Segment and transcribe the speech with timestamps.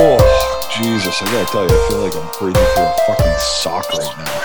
[0.00, 3.88] Oh, Jesus, I gotta tell you, I feel like I'm breathing through a fucking sock
[3.92, 4.38] right now.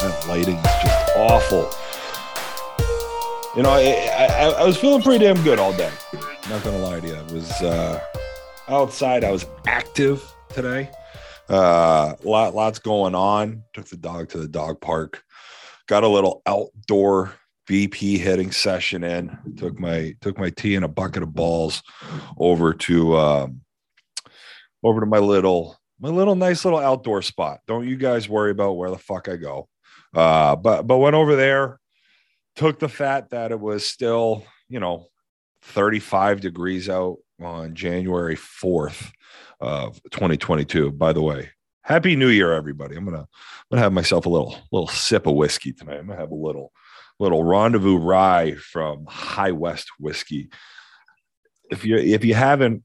[0.00, 1.70] That lighting is just awful.
[3.56, 5.92] You know, I, I, I was feeling pretty damn good all day.
[6.50, 7.14] Not gonna lie to you.
[7.14, 8.00] I was uh,
[8.72, 9.22] outside.
[9.22, 10.90] I was active today.
[11.48, 13.62] Uh, lot, lots going on.
[13.74, 15.22] Took the dog to the dog park.
[15.86, 17.34] Got a little outdoor
[17.68, 19.36] BP hitting session in.
[19.56, 21.82] Took my took my tee and a bucket of balls
[22.38, 23.60] over to um,
[24.82, 27.60] over to my little my little nice little outdoor spot.
[27.66, 29.68] Don't you guys worry about where the fuck I go.
[30.14, 31.78] Uh, but but went over there,
[32.56, 35.08] took the fact that it was still you know
[35.62, 39.10] 35 degrees out on January 4th
[39.60, 40.92] of 2022.
[40.92, 41.50] By the way,
[41.82, 42.96] happy new year, everybody.
[42.96, 43.26] I'm gonna I'm
[43.70, 45.98] gonna have myself a little little sip of whiskey tonight.
[45.98, 46.72] I'm gonna have a little
[47.18, 50.50] little rendezvous rye from High West whiskey.
[51.70, 52.84] If you if you haven't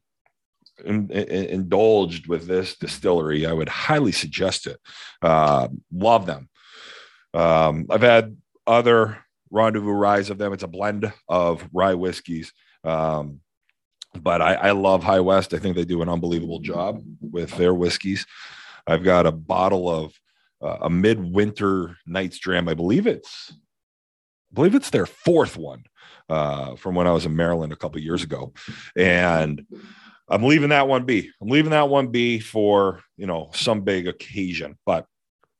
[0.85, 4.79] in, in, indulged with this distillery, I would highly suggest it.
[5.21, 6.49] Uh, love them.
[7.33, 9.17] Um, I've had other
[9.49, 10.53] rendezvous ryes of them.
[10.53, 12.53] It's a blend of rye whiskeys.
[12.83, 13.41] Um,
[14.21, 15.53] but I, I love High West.
[15.53, 18.25] I think they do an unbelievable job with their whiskeys.
[18.85, 20.13] I've got a bottle of
[20.61, 22.67] uh, a midwinter night's dram.
[22.67, 25.83] I believe it's, I believe it's their fourth one
[26.29, 28.53] uh, from when I was in Maryland a couple years ago,
[28.95, 29.65] and
[30.29, 31.31] I'm leaving that one be.
[31.41, 34.77] I'm leaving that one be for you know some big occasion.
[34.85, 35.05] But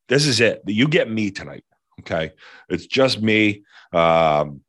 [0.10, 0.62] this is it.
[0.66, 1.64] You get me tonight.
[2.02, 2.32] Okay,
[2.70, 3.64] it's just me.
[3.94, 4.62] Um,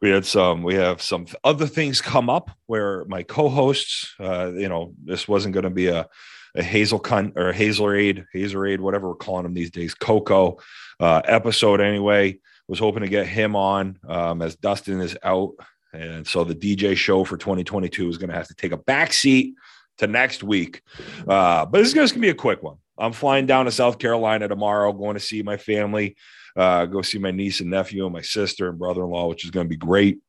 [0.00, 4.68] we had some we have some other things come up where my co-hosts uh you
[4.68, 6.08] know this wasn't going to be a
[6.56, 10.58] a hazel cunt or a hazelade hazelade whatever we're calling them these days coco
[11.00, 12.38] uh episode anyway.
[12.66, 15.54] Was hoping to get him on um as dustin is out.
[15.92, 19.12] And so the dj show for 2022 is going to have to take a back
[19.12, 19.54] seat
[19.98, 20.82] to next week.
[21.26, 22.76] Uh but this is going to be a quick one.
[22.96, 26.16] I'm flying down to south carolina tomorrow going to see my family
[26.56, 29.66] uh, go see my niece and nephew and my sister and brother-in-law, which is going
[29.66, 30.20] to be great.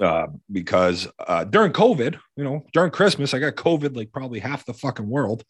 [0.00, 4.66] Uh, because uh, during COVID, you know, during Christmas, I got COVID like probably half
[4.66, 5.44] the fucking world.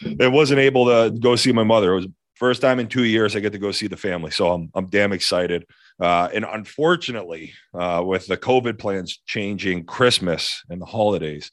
[0.00, 1.92] It wasn't able to go see my mother.
[1.92, 4.52] It was first time in two years I get to go see the family, so
[4.52, 5.66] I'm I'm damn excited.
[6.00, 11.50] Uh, and unfortunately, uh, with the COVID plans changing Christmas and the holidays,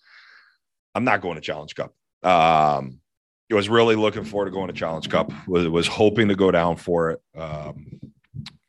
[0.93, 1.93] I'm not going to Challenge Cup.
[2.23, 2.99] Um,
[3.53, 5.31] was really looking forward to going to Challenge Cup.
[5.47, 7.21] Was was hoping to go down for it.
[7.37, 7.99] Um,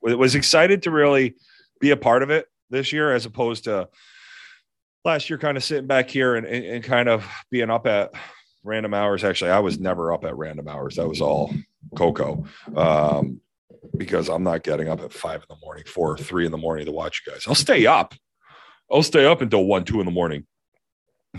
[0.01, 1.35] was excited to really
[1.81, 3.89] be a part of it this year, as opposed to
[5.05, 8.13] last year, kind of sitting back here and, and, and kind of being up at
[8.63, 9.25] random hours.
[9.25, 10.97] Actually, I was never up at random hours.
[10.97, 11.53] That was all
[11.97, 12.45] Coco.
[12.75, 13.41] Um,
[13.97, 16.59] because I'm not getting up at five in the morning, four or three in the
[16.59, 17.45] morning to watch you guys.
[17.47, 18.15] I'll stay up.
[18.91, 20.47] I'll stay up until one, two in the morning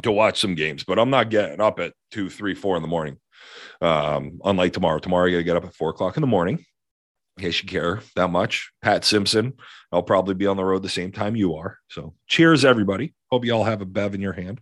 [0.03, 2.87] to watch some games, but I'm not getting up at two, three, four in the
[2.87, 3.17] morning.
[3.81, 6.65] Um, unlike tomorrow, tomorrow I got to get up at four o'clock in the morning.
[7.37, 9.53] In case you care that much, Pat Simpson.
[9.91, 11.77] I'll probably be on the road the same time you are.
[11.87, 13.13] So, cheers, everybody.
[13.31, 14.59] Hope you all have a bev in your hand.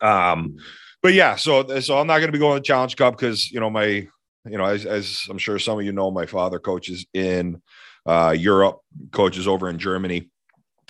[0.00, 0.56] Um,
[1.02, 3.60] but yeah, so so I'm not going to be going to Challenge Cup because you
[3.60, 7.06] know my you know as, as I'm sure some of you know, my father coaches
[7.14, 7.62] in
[8.06, 8.80] uh, Europe,
[9.12, 10.30] coaches over in Germany,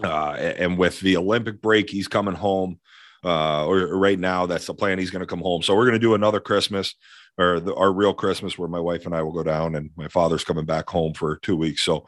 [0.02, 2.78] uh, and with the Olympic break, he's coming home
[3.24, 4.98] uh, or, right now that's the plan.
[4.98, 5.62] He's going to come home.
[5.62, 6.94] So we're going to do another Christmas
[7.38, 10.08] or the, our real Christmas where my wife and I will go down and my
[10.08, 11.82] father's coming back home for two weeks.
[11.82, 12.06] So,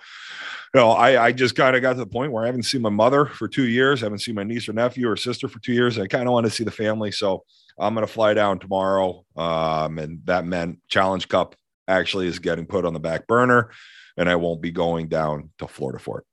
[0.75, 2.82] you know, I, I just kind of got to the point where I haven't seen
[2.82, 4.03] my mother for two years.
[4.03, 5.98] I haven't seen my niece or nephew or sister for two years.
[5.98, 7.12] I kind of want to see the family.
[7.12, 7.44] So
[7.78, 9.25] I'm going to fly down tomorrow.
[9.37, 11.54] Um, and that meant Challenge Cup
[11.87, 13.71] actually is getting put on the back burner
[14.16, 16.27] and I won't be going down to Florida for it.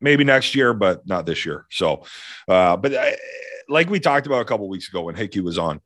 [0.00, 1.66] Maybe next year, but not this year.
[1.70, 2.04] So,
[2.48, 3.16] uh, but I,
[3.68, 5.80] like we talked about a couple weeks ago when Hickey was on,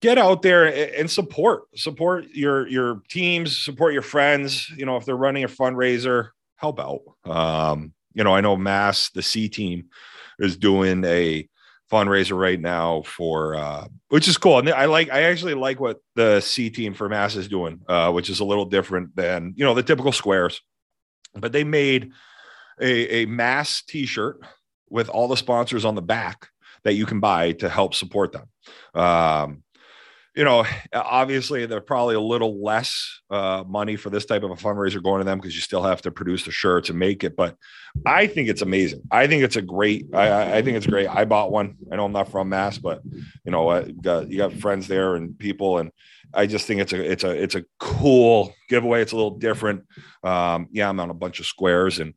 [0.00, 0.66] get out there
[0.98, 4.68] and support support your your teams, support your friends.
[4.70, 7.00] You know, if they're running a fundraiser, help out.
[7.24, 9.86] Um, you know, I know Mass, the C team,
[10.38, 11.48] is doing a
[11.90, 14.58] fundraiser right now for uh, which is cool.
[14.58, 18.10] And I like I actually like what the C team for Mass is doing, uh,
[18.12, 20.60] which is a little different than you know the typical squares.
[21.34, 22.12] But they made
[22.80, 24.40] a, a mass t-shirt
[24.90, 26.48] with all the sponsors on the back
[26.84, 28.48] that you can buy to help support them.
[28.94, 29.62] Um,
[30.34, 30.64] you know,
[30.94, 35.18] obviously they're probably a little less uh, money for this type of a fundraiser going
[35.18, 37.36] to them because you still have to produce the shirts and make it.
[37.36, 37.56] But
[38.06, 39.02] I think it's amazing.
[39.10, 40.06] I think it's a great.
[40.14, 41.06] I, I think it's great.
[41.06, 41.76] I bought one.
[41.90, 43.02] I know I'm not from Mass, but
[43.44, 45.92] you know, you got you got friends there and people, and
[46.32, 49.02] I just think it's a it's a it's a cool giveaway.
[49.02, 49.84] It's a little different.
[50.22, 52.14] Um, yeah, I'm on a bunch of squares and.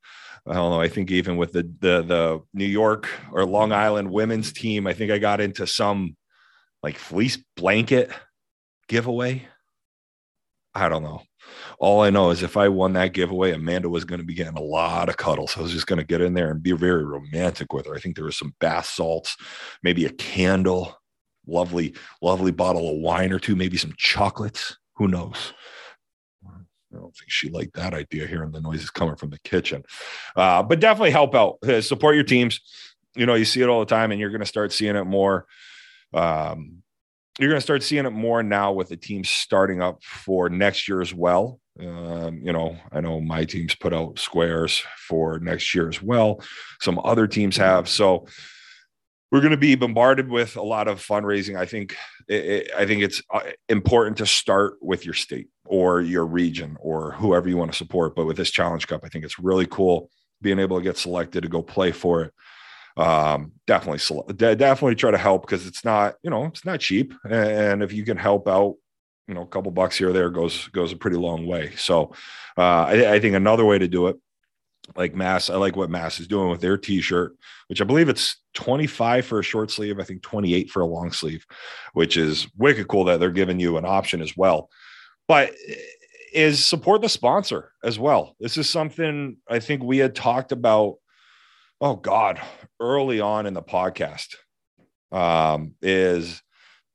[0.48, 0.82] I don't know.
[0.82, 4.94] I think even with the the the New York or Long Island women's team, I
[4.94, 6.16] think I got into some
[6.84, 8.12] like fleece blanket
[8.88, 9.48] giveaway.
[10.76, 11.24] I don't know.
[11.80, 14.58] All I know is if I won that giveaway, Amanda was going to be getting
[14.58, 15.58] a lot of cuddles.
[15.58, 17.96] I was just going to get in there and be very romantic with her.
[17.96, 19.38] I think there was some bath salts,
[19.84, 20.98] maybe a candle,
[21.48, 24.78] lovely, lovely bottle of wine or two, maybe some chocolates.
[24.96, 25.54] Who knows?
[26.96, 29.84] I don't think she liked that idea hearing the noises coming from the kitchen.
[30.36, 32.62] Uh, but definitely help out, uh, support your teams.
[33.16, 35.06] You know, you see it all the time, and you're going to start seeing it
[35.06, 35.46] more.
[36.14, 36.84] Um,
[37.40, 40.88] you're going to start seeing it more now with the teams starting up for next
[40.88, 41.60] year as well.
[41.80, 46.42] Um, you know, I know my teams put out squares for next year as well.
[46.80, 47.90] Some other teams have.
[47.90, 48.28] So
[49.32, 51.58] we're going to be bombarded with a lot of fundraising.
[51.58, 51.96] I think
[52.28, 57.12] it, I think it's uh, important to start with your state or your region or
[57.12, 58.16] whoever you want to support.
[58.16, 60.10] But with this Challenge Cup, I think it's really cool
[60.42, 62.34] being able to get selected to go play for it
[62.98, 64.00] um, definitely
[64.36, 68.06] definitely try to help because it's not you know it's not cheap and if you
[68.06, 68.76] can help out
[69.28, 72.14] you know a couple bucks here or there goes goes a pretty long way so
[72.58, 74.18] uh, I, I think another way to do it
[74.96, 77.36] like mass i like what mass is doing with their t-shirt
[77.68, 81.12] which i believe it's 25 for a short sleeve i think 28 for a long
[81.12, 81.46] sleeve
[81.94, 84.70] which is wicked cool that they're giving you an option as well.
[85.28, 85.54] But
[86.34, 88.36] is support the sponsor as well.
[88.40, 90.96] This is something i think we had talked about
[91.82, 92.42] oh God,
[92.80, 94.36] early on in the podcast
[95.12, 96.42] um, is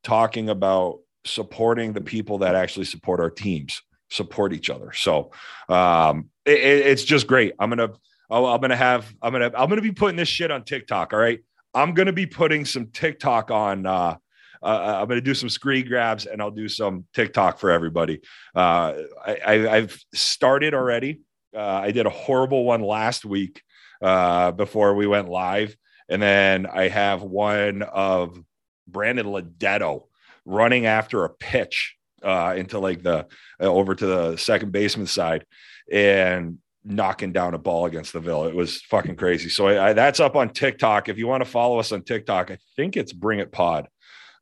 [0.03, 4.91] talking about supporting the people that actually support our teams, support each other.
[4.93, 5.31] So
[5.69, 7.53] um, it, it's just great.
[7.59, 7.93] I'm gonna,
[8.29, 11.13] I'm gonna have, I'm gonna, I'm gonna be putting this shit on TikTok.
[11.13, 11.39] All right,
[11.73, 13.85] I'm gonna be putting some TikTok on.
[13.85, 14.17] Uh,
[14.63, 18.21] uh, I'm going to do some screen grabs and I'll do some TikTok for everybody.
[18.55, 18.93] Uh,
[19.25, 21.21] I, have started already.
[21.55, 23.63] Uh, I did a horrible one last week
[24.01, 25.75] uh, before we went live.
[26.09, 28.39] And then I have one of
[28.87, 30.03] Brandon Ledetto
[30.45, 33.27] running after a pitch uh, into like the
[33.61, 35.45] uh, over to the second baseman side
[35.91, 38.45] and knocking down a ball against the Ville.
[38.45, 39.49] It was fucking crazy.
[39.49, 41.09] So I, I, that's up on TikTok.
[41.09, 43.87] If you want to follow us on TikTok, I think it's Bring It Pod.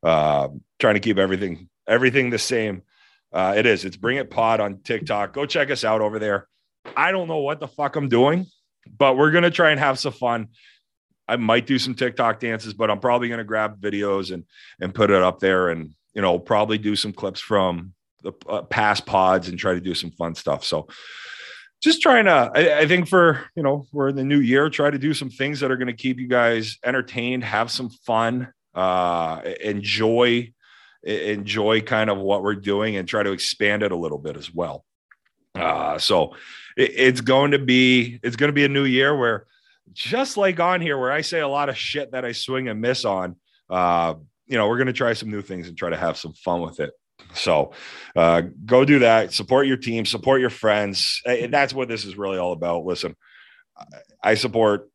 [0.02, 0.48] Uh,
[0.78, 2.82] trying to keep everything everything the same.
[3.32, 3.84] Uh, it is.
[3.84, 5.32] It's Bring It Pod on TikTok.
[5.32, 6.48] Go check us out over there.
[6.96, 8.46] I don't know what the fuck I'm doing
[8.98, 10.48] but we're to try and have some fun.
[11.28, 14.44] I might do some TikTok dances, but I'm probably to grab videos and
[14.80, 18.62] and put it up there, and you know probably do some clips from the uh,
[18.62, 20.64] past pods and try to do some fun stuff.
[20.64, 20.88] So
[21.82, 24.90] just trying to, I, I, think for you know we're in the new year, try
[24.90, 28.52] to do some things that are going to keep you guys entertained, have some fun,
[28.74, 30.52] uh, enjoy
[31.02, 34.52] enjoy kind of what we're doing, and try to expand it a little bit as
[34.52, 34.84] well.
[35.54, 36.34] Uh, so
[36.76, 39.46] it, it's going to be it's going to be a new year where
[39.92, 42.80] just like on here where I say a lot of shit that I swing and
[42.80, 43.36] miss on.
[43.68, 44.14] Uh,
[44.50, 46.60] you know, we're going to try some new things and try to have some fun
[46.60, 46.90] with it.
[47.34, 47.72] So
[48.16, 49.32] uh, go do that.
[49.32, 51.22] Support your team, support your friends.
[51.24, 52.84] And that's what this is really all about.
[52.84, 53.14] Listen,
[54.22, 54.90] I support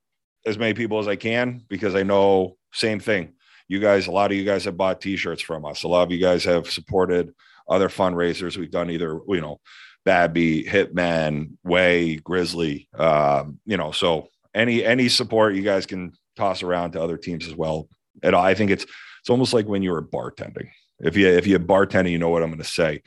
[0.45, 3.33] as many people as I can because I know same thing.
[3.67, 5.83] You guys, a lot of you guys have bought t-shirts from us.
[5.83, 7.33] A lot of you guys have supported
[7.67, 9.59] other fundraisers we've done either, you know,
[10.03, 12.89] Babby, Hitman, Way, Grizzly.
[12.95, 17.47] Um, you know, so any any support you guys can toss around to other teams
[17.47, 17.87] as well.
[18.21, 18.85] And I think it's
[19.25, 20.69] it's almost like when you were bartending.
[20.99, 23.01] If you if you bartending, you know what I'm going to say.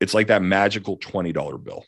[0.00, 1.84] It's like that magical twenty dollar bill.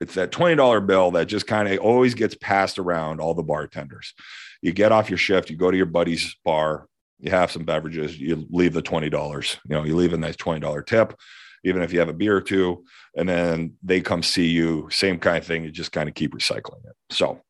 [0.00, 3.42] It's that twenty dollar bill that just kind of always gets passed around all the
[3.42, 4.14] bartenders.
[4.62, 6.86] You get off your shift, you go to your buddy's bar,
[7.18, 9.58] you have some beverages, you leave the twenty dollars.
[9.68, 11.18] You know, you leave a nice twenty dollar tip
[11.64, 12.84] even if you have a beer or two,
[13.16, 15.64] and then they come see you, same kind of thing.
[15.64, 16.94] You just kind of keep recycling it.
[17.10, 17.40] So,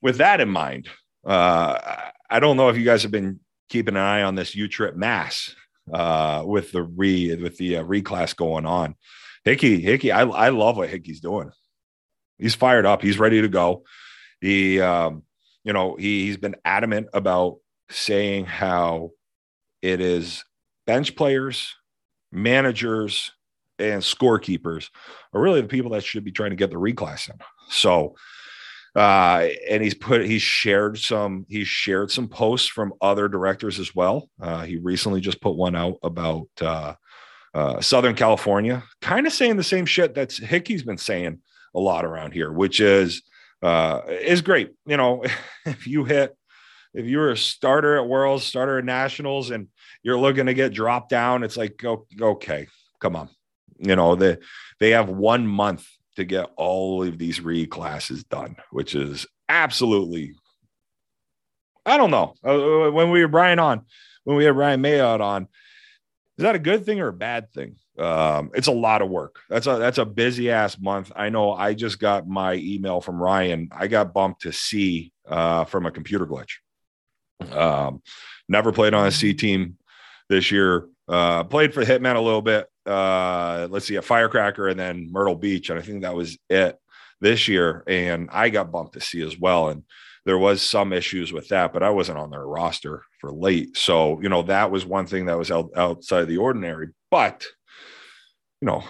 [0.00, 0.88] with that in mind,
[1.24, 1.96] uh,
[2.30, 4.96] I don't know if you guys have been keeping an eye on this U Trip
[4.96, 5.54] Mass
[5.92, 8.94] uh, with the re with the uh, reclass going on.
[9.44, 11.50] Hickey, Hickey, I, I love what Hickey's doing.
[12.38, 13.02] He's fired up.
[13.02, 13.84] He's ready to go.
[14.40, 15.22] He, um,
[15.64, 17.56] you know, he, he's been adamant about
[17.90, 19.10] saying how
[19.80, 20.44] it is
[20.86, 21.74] bench players
[22.32, 23.32] managers
[23.78, 24.90] and scorekeepers
[25.32, 27.36] are really the people that should be trying to get the reclass in.
[27.68, 28.16] So
[28.98, 33.94] Uh, and he's put he's shared some he's shared some posts from other directors as
[33.94, 34.28] well.
[34.40, 36.94] Uh, he recently just put one out about uh,
[37.54, 41.38] uh, Southern California, kind of saying the same shit that's Hickey's been saying
[41.76, 43.22] a lot around here, which is
[43.62, 44.72] uh, is great.
[44.84, 45.22] You know,
[45.64, 46.36] if you hit
[46.92, 49.68] if you're a starter at Worlds, starter at Nationals, and
[50.02, 51.84] you're looking to get dropped down, it's like
[52.20, 52.66] okay,
[52.98, 53.28] come on.
[53.78, 54.38] You know, they
[54.80, 55.86] they have one month
[56.18, 60.34] to get all of these re classes done, which is absolutely,
[61.86, 62.34] I don't know.
[62.44, 63.82] Uh, uh, when we were Brian on,
[64.24, 65.44] when we had Ryan Mayotte on,
[66.36, 67.76] is that a good thing or a bad thing?
[67.98, 69.40] Um, it's a lot of work.
[69.48, 71.12] That's a that's a busy ass month.
[71.14, 71.52] I know.
[71.52, 73.68] I just got my email from Ryan.
[73.72, 76.58] I got bumped to C uh, from a computer glitch.
[77.52, 78.02] Um,
[78.48, 79.78] never played on a C team
[80.28, 80.88] this year.
[81.08, 85.36] Uh, played for Hitman a little bit uh, let's see, a Firecracker and then Myrtle
[85.36, 85.70] Beach.
[85.70, 86.78] And I think that was it
[87.20, 87.84] this year.
[87.86, 89.68] And I got bumped to see as well.
[89.68, 89.84] And
[90.24, 93.76] there was some issues with that, but I wasn't on their roster for late.
[93.76, 96.88] So, you know, that was one thing that was out, outside the ordinary.
[97.10, 97.46] But,
[98.60, 98.82] you know,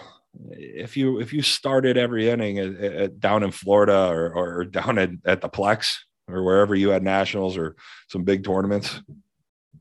[0.50, 4.98] if you if you started every inning at, at, down in Florida or, or down
[4.98, 5.96] at, at the Plex
[6.28, 7.76] or wherever you had nationals or
[8.08, 9.00] some big tournaments,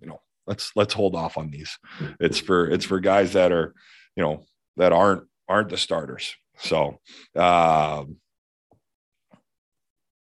[0.02, 1.78] you know, let's let's hold off on these.
[2.20, 3.74] It's for it's for guys that are
[4.18, 4.44] you know
[4.76, 6.36] that aren't aren't the starters.
[6.58, 7.00] So,
[7.36, 8.04] uh,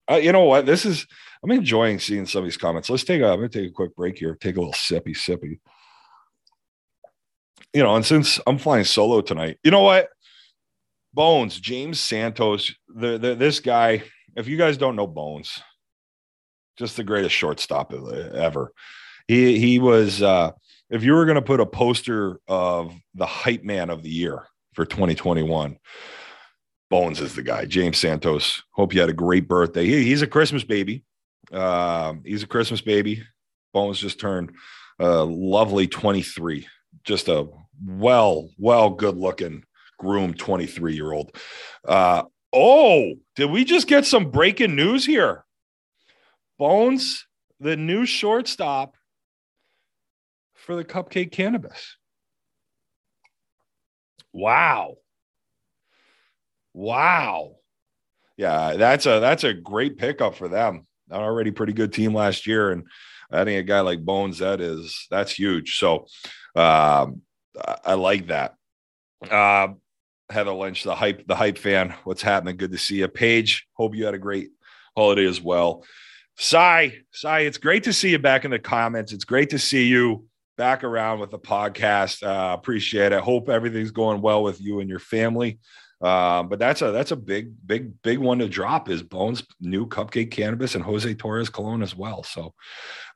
[0.10, 0.66] uh, you know what?
[0.66, 1.06] This is
[1.44, 2.90] I'm enjoying seeing some of these comments.
[2.90, 4.36] Let's take a I'm gonna take a quick break here.
[4.36, 5.60] Take a little sippy sippy.
[7.74, 10.10] You know, and since I'm flying solo tonight, you know what?
[11.14, 14.04] Bones, James Santos, the, the this guy.
[14.36, 15.62] If you guys don't know Bones,
[16.78, 18.74] just the greatest shortstop ever.
[19.28, 20.52] He he was uh,
[20.90, 24.44] if you were going to put a poster of the hype man of the year
[24.74, 25.78] for 2021,
[26.90, 27.66] Bones is the guy.
[27.66, 28.62] James Santos.
[28.72, 29.86] Hope you had a great birthday.
[29.86, 31.04] He, he's a Christmas baby.
[31.52, 33.24] Uh, he's a Christmas baby.
[33.74, 34.52] Bones just turned
[35.00, 36.68] a lovely 23.
[37.04, 37.48] Just a
[37.86, 39.64] well, well, good looking,
[40.00, 41.36] groomed 23 year old.
[41.86, 45.44] Uh, oh, did we just get some breaking news here?
[46.58, 47.26] Bones,
[47.60, 48.96] the new shortstop
[50.66, 51.98] for the cupcake cannabis.
[54.34, 54.96] Wow.
[56.74, 57.56] Wow.
[58.38, 60.88] Yeah, that's a that's a great pickup for them.
[61.10, 62.84] An already pretty good team last year, and
[63.32, 65.78] adding a guy like Bones, that is that's huge.
[65.78, 66.08] So
[66.56, 67.22] um,
[67.58, 68.56] I, I like that.
[69.30, 69.70] Uh,
[70.30, 71.94] Heather Lynch, the hype, the hype fan.
[72.04, 72.58] What's happening?
[72.58, 73.08] Good to see you.
[73.08, 74.50] Paige, hope you had a great
[74.98, 75.86] holiday as well.
[76.38, 79.14] Cy, Cy, it's great to see you back in the comments.
[79.14, 80.26] It's great to see you
[80.58, 82.24] back around with the podcast.
[82.24, 83.22] Uh, appreciate it.
[83.22, 85.60] Hope everything's going well with you and your family.
[86.02, 89.88] Uh, but that's a that's a big big big one to drop is Bones new
[89.88, 92.24] Cupcake Cannabis and Jose Torres Cologne as well.
[92.24, 92.54] So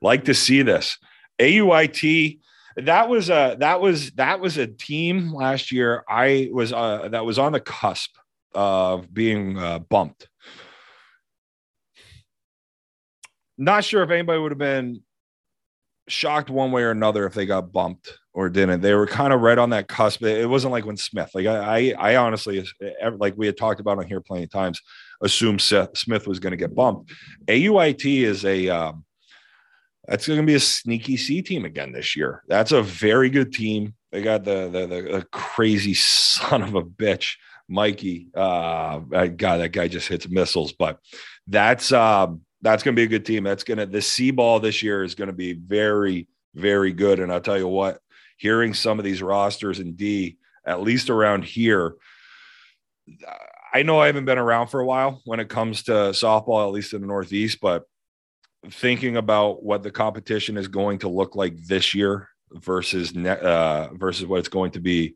[0.01, 0.97] like to see this
[1.39, 2.39] AUIT.
[2.77, 6.03] That was a that was that was a team last year.
[6.07, 8.15] I was uh, that was on the cusp
[8.53, 10.29] of being uh, bumped.
[13.57, 15.01] Not sure if anybody would have been
[16.09, 18.81] shocked one way or another if they got bumped or didn't.
[18.81, 20.23] They were kind of right on that cusp.
[20.23, 22.65] It wasn't like when Smith, like I, I, I honestly,
[23.17, 24.81] like we had talked about on here plenty of times,
[25.21, 27.11] assumed Seth Smith was going to get bumped.
[27.47, 29.03] AUIT is a, um,
[30.07, 32.43] that's going to be a sneaky C team again this year.
[32.47, 33.93] That's a very good team.
[34.11, 37.35] They got the the, the, the crazy son of a bitch,
[37.67, 38.27] Mikey.
[38.33, 40.73] Uh, God, that guy just hits missiles.
[40.73, 40.99] But
[41.45, 43.43] that's um, that's going to be a good team.
[43.43, 47.19] That's going to the C ball this year is going to be very, very good.
[47.19, 47.99] And I'll tell you what,
[48.37, 51.95] hearing some of these rosters in D, at least around here,
[53.73, 56.73] I know I haven't been around for a while when it comes to softball, at
[56.73, 57.83] least in the Northeast, but
[58.71, 64.25] thinking about what the competition is going to look like this year versus uh, versus
[64.25, 65.15] what it's going to be,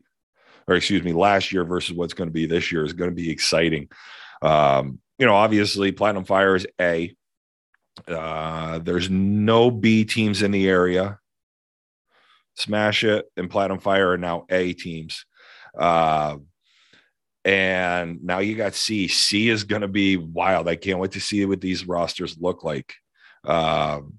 [0.66, 3.14] or excuse me, last year versus what's going to be this year is going to
[3.14, 3.88] be exciting.
[4.40, 7.14] Um, you know, obviously, Platinum Fire is A.
[8.06, 11.18] Uh, there's no B teams in the area.
[12.56, 15.26] Smash It and Platinum Fire are now A teams.
[15.76, 16.36] Uh,
[17.44, 19.08] and now you got C.
[19.08, 20.68] C is going to be wild.
[20.68, 22.94] I can't wait to see what these rosters look like.
[23.44, 24.14] Um,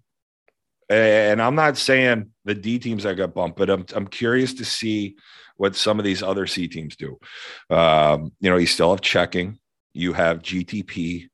[0.89, 4.65] and I'm not saying the D teams that got bumped, but I'm, I'm curious to
[4.65, 5.15] see
[5.57, 7.17] what some of these other C teams do.
[7.69, 9.57] Um, you know, you still have checking,
[9.93, 11.27] you have GTP,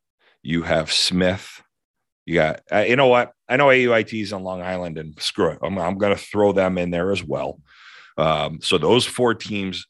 [0.43, 1.61] you have Smith,
[2.31, 3.33] you got, uh, you know what?
[3.49, 5.59] I know AUIT's on Long Island, and screw it.
[5.61, 7.59] I'm, I'm going to throw them in there as well.
[8.17, 9.85] Um, so those four teams,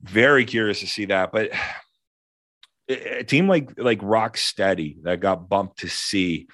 [0.00, 1.30] very curious to see that.
[1.30, 1.50] But
[2.88, 6.48] a team like like Rock Steady that got bumped to C.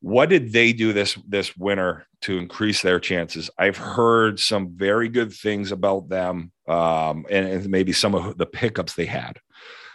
[0.00, 3.50] What did they do this this winter to increase their chances?
[3.58, 8.46] I've heard some very good things about them, um, and, and maybe some of the
[8.46, 9.40] pickups they had.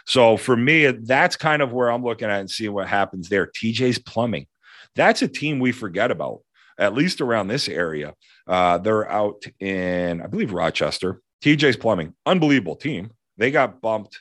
[0.06, 3.46] So for me, that's kind of where I'm looking at and seeing what happens there.
[3.46, 4.46] TJ's Plumbing,
[4.94, 6.40] that's a team we forget about,
[6.78, 8.14] at least around this area.
[8.46, 11.20] Uh, they're out in, I believe, Rochester.
[11.42, 13.10] TJ's Plumbing, unbelievable team.
[13.36, 14.20] They got bumped.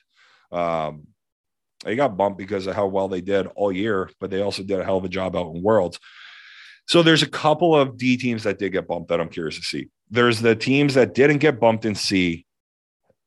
[0.51, 1.07] Um,
[1.83, 4.79] they got bumped because of how well they did all year, but they also did
[4.79, 5.99] a hell of a job out in Worlds.
[6.87, 9.63] So there's a couple of D teams that did get bumped that I'm curious to
[9.63, 9.89] see.
[10.09, 12.45] There's the teams that didn't get bumped in C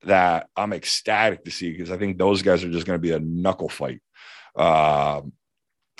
[0.06, 3.12] that I'm ecstatic to see because I think those guys are just going to be
[3.12, 4.00] a knuckle fight.
[4.56, 5.32] Um,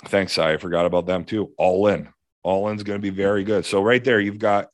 [0.05, 1.51] thanks, I forgot about them too.
[1.57, 2.09] All in,
[2.43, 3.65] all in is going to be very good.
[3.65, 4.69] So right there, you've got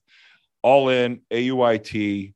[0.61, 2.33] all in AUIT,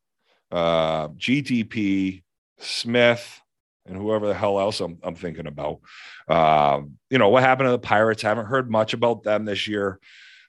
[0.51, 2.23] uh, GTP,
[2.59, 3.41] Smith,
[3.85, 5.79] and whoever the hell else I'm, I'm thinking about.
[6.27, 8.21] Um, you know what happened to the Pirates?
[8.21, 9.99] Haven't heard much about them this year.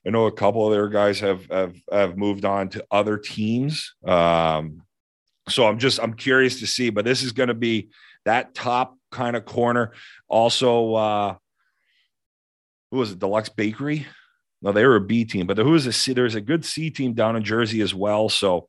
[0.05, 3.93] I know a couple of their guys have have have moved on to other teams.
[4.05, 4.83] Um,
[5.49, 7.89] so I'm just I'm curious to see, but this is going to be
[8.25, 9.93] that top kind of corner.
[10.27, 11.35] Also, uh,
[12.91, 13.19] who was it?
[13.19, 14.05] Deluxe Bakery.
[14.61, 16.13] No, they were a B team, but who is a C?
[16.13, 18.27] There's a good C team down in Jersey as well.
[18.27, 18.67] So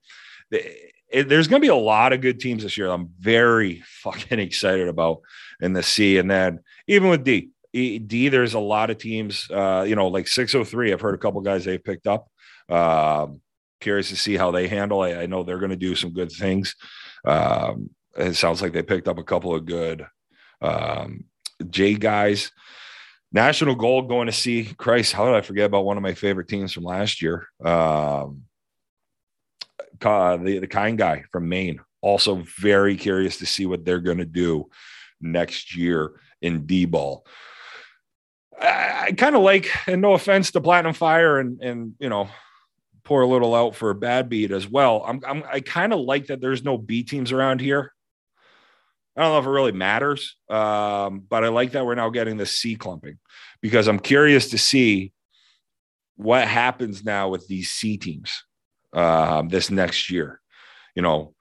[0.50, 2.88] it, there's going to be a lot of good teams this year.
[2.88, 5.20] I'm very fucking excited about
[5.60, 9.50] in the C, and then even with D, D, there's a lot of teams.
[9.50, 10.92] Uh, you know, like 603.
[10.92, 12.28] I've heard a couple guys they've picked up.
[12.68, 13.40] Um,
[13.80, 15.02] curious to see how they handle.
[15.02, 16.74] I, I know they're going to do some good things.
[17.24, 20.06] Um, it sounds like they picked up a couple of good
[20.60, 21.24] um,
[21.70, 22.52] J guys.
[23.32, 25.12] National goal going to see Christ.
[25.12, 27.46] How did I forget about one of my favorite teams from last year?
[27.62, 28.44] Um,
[30.00, 31.80] the the kind guy from Maine.
[32.00, 34.70] Also very curious to see what they're going to do
[35.20, 37.26] next year in D ball.
[38.60, 42.28] I, I kind of like, and no offense to Platinum Fire and and you know
[43.08, 45.02] pour a little out for a bad beat as well.
[45.06, 47.94] I'm, I'm I kind of like that there's no B teams around here.
[49.16, 52.36] I don't know if it really matters, um, but I like that we're now getting
[52.36, 53.18] the C clumping
[53.62, 55.14] because I'm curious to see
[56.16, 58.44] what happens now with these C teams
[58.92, 60.42] um, this next year.
[60.94, 61.34] You know,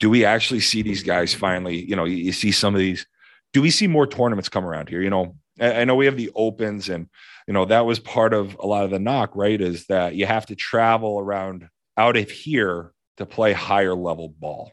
[0.00, 1.88] do we actually see these guys finally?
[1.88, 3.06] You know, you, you see some of these.
[3.52, 5.00] Do we see more tournaments come around here?
[5.00, 7.06] You know, I, I know we have the opens and
[7.46, 10.26] you know that was part of a lot of the knock right is that you
[10.26, 14.72] have to travel around out of here to play higher level ball.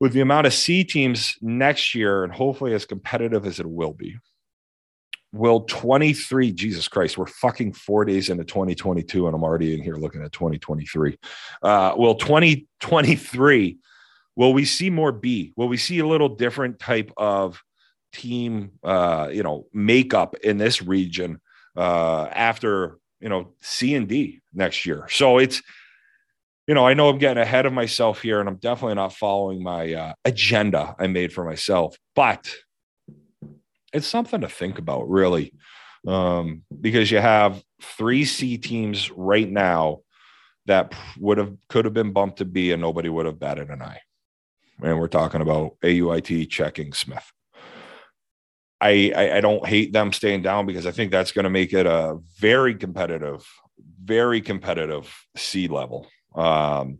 [0.00, 3.92] With the amount of c teams next year and hopefully as competitive as it will
[3.92, 4.16] be
[5.34, 9.94] will 23 jesus christ we're fucking four days into 2022 and i'm already in here
[9.94, 11.16] looking at 2023
[11.62, 13.78] uh, will 2023
[14.36, 15.52] will we see more b?
[15.56, 17.62] Will we see a little different type of
[18.12, 21.40] team, uh, you know, makeup in this region
[21.76, 25.06] uh, after you know C and D next year.
[25.08, 25.62] So it's,
[26.66, 29.62] you know, I know I'm getting ahead of myself here, and I'm definitely not following
[29.62, 32.54] my uh, agenda I made for myself, but
[33.92, 35.52] it's something to think about, really,
[36.06, 40.00] um, because you have three C teams right now
[40.66, 43.82] that would have could have been bumped to B, and nobody would have batted an
[43.82, 44.00] eye.
[44.82, 47.32] And we're talking about AUIT checking Smith.
[48.82, 51.72] I, I, I don't hate them staying down because I think that's going to make
[51.72, 53.46] it a very competitive,
[54.02, 56.08] very competitive C level.
[56.34, 56.98] Um,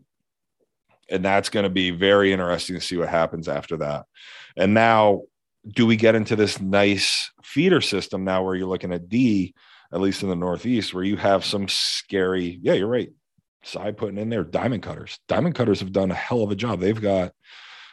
[1.09, 4.05] and that's going to be very interesting to see what happens after that.
[4.55, 5.23] And now,
[5.67, 9.53] do we get into this nice feeder system now where you're looking at D,
[9.91, 13.11] at least in the Northeast, where you have some scary, yeah, you're right.
[13.63, 15.19] Side putting in there diamond cutters.
[15.27, 16.79] Diamond cutters have done a hell of a job.
[16.79, 17.33] They've got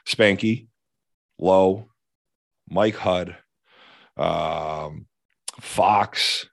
[0.09, 0.69] Spanky,
[1.39, 1.89] Low,
[2.69, 3.37] Mike Hud,
[4.21, 5.07] um,
[5.61, 6.47] Fox.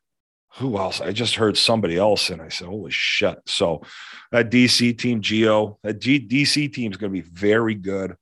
[0.55, 1.01] Who else?
[1.01, 3.83] I just heard somebody else, and I said, "Holy shit!" So
[4.31, 8.15] that DC team, Geo, that G- DC team is going to be very good.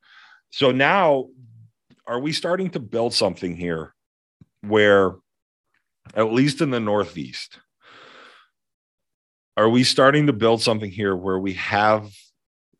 [0.50, 1.28] So now,
[2.06, 3.94] are we starting to build something here
[4.62, 5.14] where,
[6.14, 7.60] at least in the Northeast,
[9.56, 12.12] are we starting to build something here where we have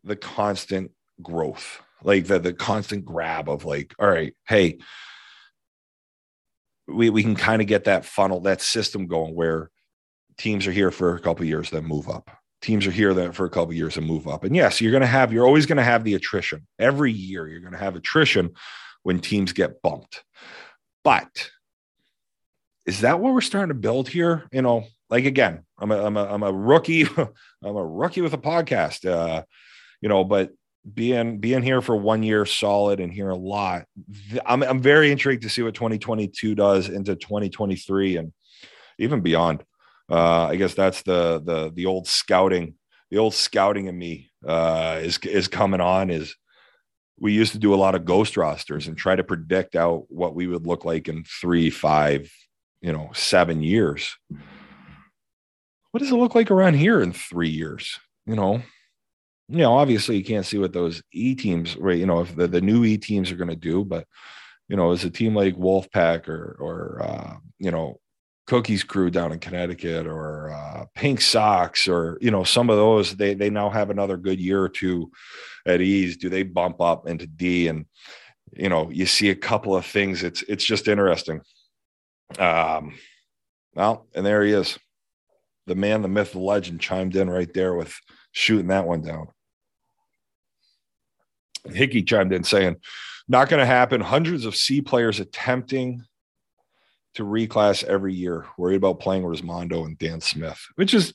[0.04, 0.90] the constant
[1.22, 4.78] growth, like the the constant grab of like, all right, hey,
[6.88, 9.70] we, we can kind of get that funnel, that system going where
[10.38, 12.30] teams are here for a couple years, then move up.
[12.62, 14.44] Teams are here then for a couple years and move up.
[14.44, 16.66] And yes, you're going to have, you're always going to have the attrition.
[16.78, 18.54] Every year, you're going to have attrition
[19.02, 20.24] when teams get bumped.
[21.04, 21.50] But
[22.86, 24.48] is that what we're starting to build here?
[24.52, 27.02] You know, like again, I'm a, I'm a, I'm a rookie.
[27.62, 29.08] I'm a rookie with a podcast.
[29.08, 29.42] Uh,
[30.00, 30.50] you know, but
[30.94, 33.86] being being here for one year solid and hear a lot.
[34.44, 38.32] I'm I'm very intrigued to see what 2022 does into 2023 and
[38.98, 39.64] even beyond.
[40.10, 42.74] Uh, I guess that's the the the old scouting,
[43.10, 46.10] the old scouting in me uh, is is coming on.
[46.10, 46.36] Is
[47.18, 50.34] we used to do a lot of ghost rosters and try to predict out what
[50.34, 52.30] we would look like in three, five,
[52.80, 54.16] you know, seven years.
[55.90, 57.98] What does it look like around here in three years?
[58.26, 58.62] You know,
[59.48, 61.98] you know, obviously you can't see what those E teams, right?
[61.98, 64.06] You know, if the, the new E teams are going to do, but
[64.68, 68.00] you know, as a team like Wolfpack or or uh, you know,
[68.48, 73.14] Cookies Crew down in Connecticut or uh, Pink Sox or you know, some of those,
[73.14, 75.10] they they now have another good year or two
[75.64, 76.16] at ease.
[76.16, 77.68] Do they bump up into D?
[77.68, 77.86] And
[78.52, 80.24] you know, you see a couple of things.
[80.24, 81.40] It's it's just interesting.
[82.38, 82.94] Um,
[83.74, 84.78] well, and there he is,
[85.66, 87.94] the man, the myth, the legend, chimed in right there with
[88.32, 89.28] shooting that one down.
[91.70, 92.76] Hickey chimed in saying,
[93.28, 94.00] not going to happen.
[94.00, 96.04] Hundreds of C players attempting
[97.14, 101.14] to reclass every year, worried about playing Rosmondo and Dan Smith, which is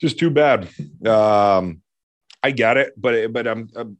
[0.00, 0.68] just too bad.
[1.04, 1.82] Um,
[2.42, 3.96] I get it, but but I'm I'm,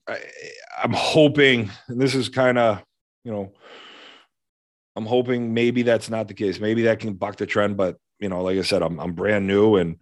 [0.82, 2.82] I'm hoping, this is kind of
[3.24, 3.52] you know,
[4.94, 6.60] I'm hoping maybe that's not the case.
[6.60, 9.48] Maybe that can buck the trend, but you know, like I said, I'm I'm brand
[9.48, 9.98] new and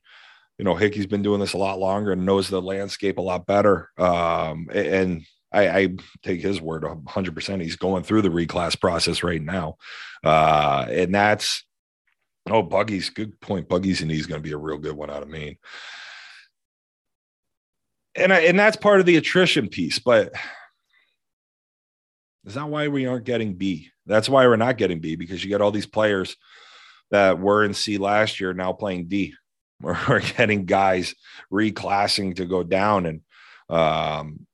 [0.58, 3.46] you know, Hickey's been doing this a lot longer and knows the landscape a lot
[3.46, 3.90] better.
[3.98, 5.88] Um, and I, I,
[6.22, 7.62] take his word 100%.
[7.62, 9.76] He's going through the reclass process right now.
[10.22, 11.64] Uh, and that's,
[12.48, 13.68] oh, Buggy's good point.
[13.68, 15.56] Buggy's and he's going to be a real good one out of Maine.
[18.16, 20.32] And, I, and that's part of the attrition piece, but
[22.44, 23.90] is that why we aren't getting B?
[24.06, 26.36] That's why we're not getting B because you get all these players
[27.10, 29.34] that were in C last year now playing D.
[29.84, 31.14] We're, we're getting guys
[31.52, 33.20] reclassing to go down and
[33.68, 34.46] um,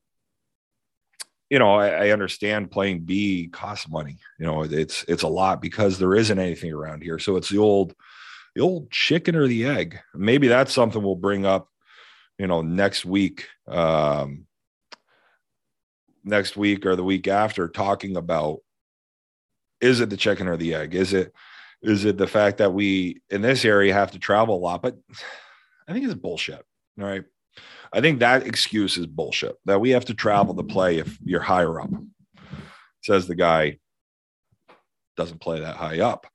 [1.48, 4.18] you know, I, I, understand playing B costs money.
[4.38, 7.18] You know, it's it's a lot because there isn't anything around here.
[7.18, 7.92] So it's the old
[8.54, 9.98] the old chicken or the egg.
[10.14, 11.68] Maybe that's something we'll bring up,
[12.38, 13.48] you know, next week.
[13.66, 14.46] Um,
[16.22, 18.60] next week or the week after, talking about
[19.80, 20.94] is it the chicken or the egg?
[20.94, 21.32] Is it
[21.82, 24.82] is it the fact that we in this area have to travel a lot?
[24.82, 24.96] But
[25.88, 26.64] I think it's bullshit.
[27.00, 27.24] All right.
[27.92, 31.40] I think that excuse is bullshit that we have to travel to play if you're
[31.40, 31.90] higher up,
[33.02, 33.78] says the guy
[35.16, 36.26] doesn't play that high up.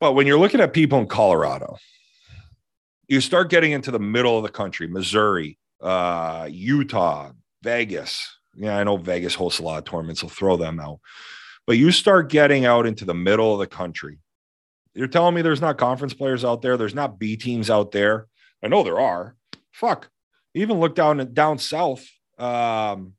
[0.00, 1.78] But when you're looking at people in Colorado,
[3.08, 7.30] you start getting into the middle of the country, Missouri, uh, Utah,
[7.62, 8.38] Vegas.
[8.54, 11.00] Yeah, I know Vegas hosts a lot of tournaments, so throw them out.
[11.66, 14.18] But you start getting out into the middle of the country.
[14.94, 18.26] You're telling me there's not conference players out there, there's not B teams out there.
[18.62, 19.34] I know there are.
[19.72, 20.08] Fuck.
[20.54, 22.06] Even look down down south.
[22.38, 23.14] Um,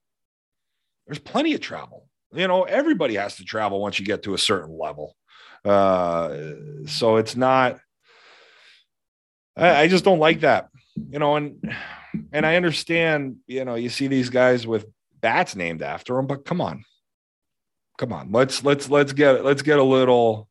[1.05, 2.08] there's plenty of travel.
[2.34, 5.15] You know, everybody has to travel once you get to a certain level.
[5.63, 6.53] Uh,
[6.86, 7.79] so it's not.
[9.58, 10.69] I, I just don't like that.
[11.10, 11.75] You know, and
[12.31, 13.38] and I understand.
[13.47, 14.86] You know, you see these guys with
[15.19, 16.84] bats named after them, but come on,
[17.97, 20.47] come on let's let's let's get let's get a little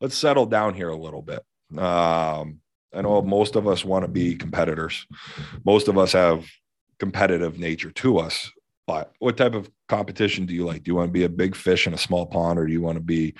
[0.00, 1.42] let's settle down here a little bit.
[1.78, 2.60] Um
[2.94, 5.06] i know most of us want to be competitors.
[5.64, 6.46] Most of us have
[6.98, 8.50] competitive nature to us
[8.86, 10.82] but what type of competition do you like?
[10.82, 12.82] Do you want to be a big fish in a small pond or do you
[12.82, 13.34] want to be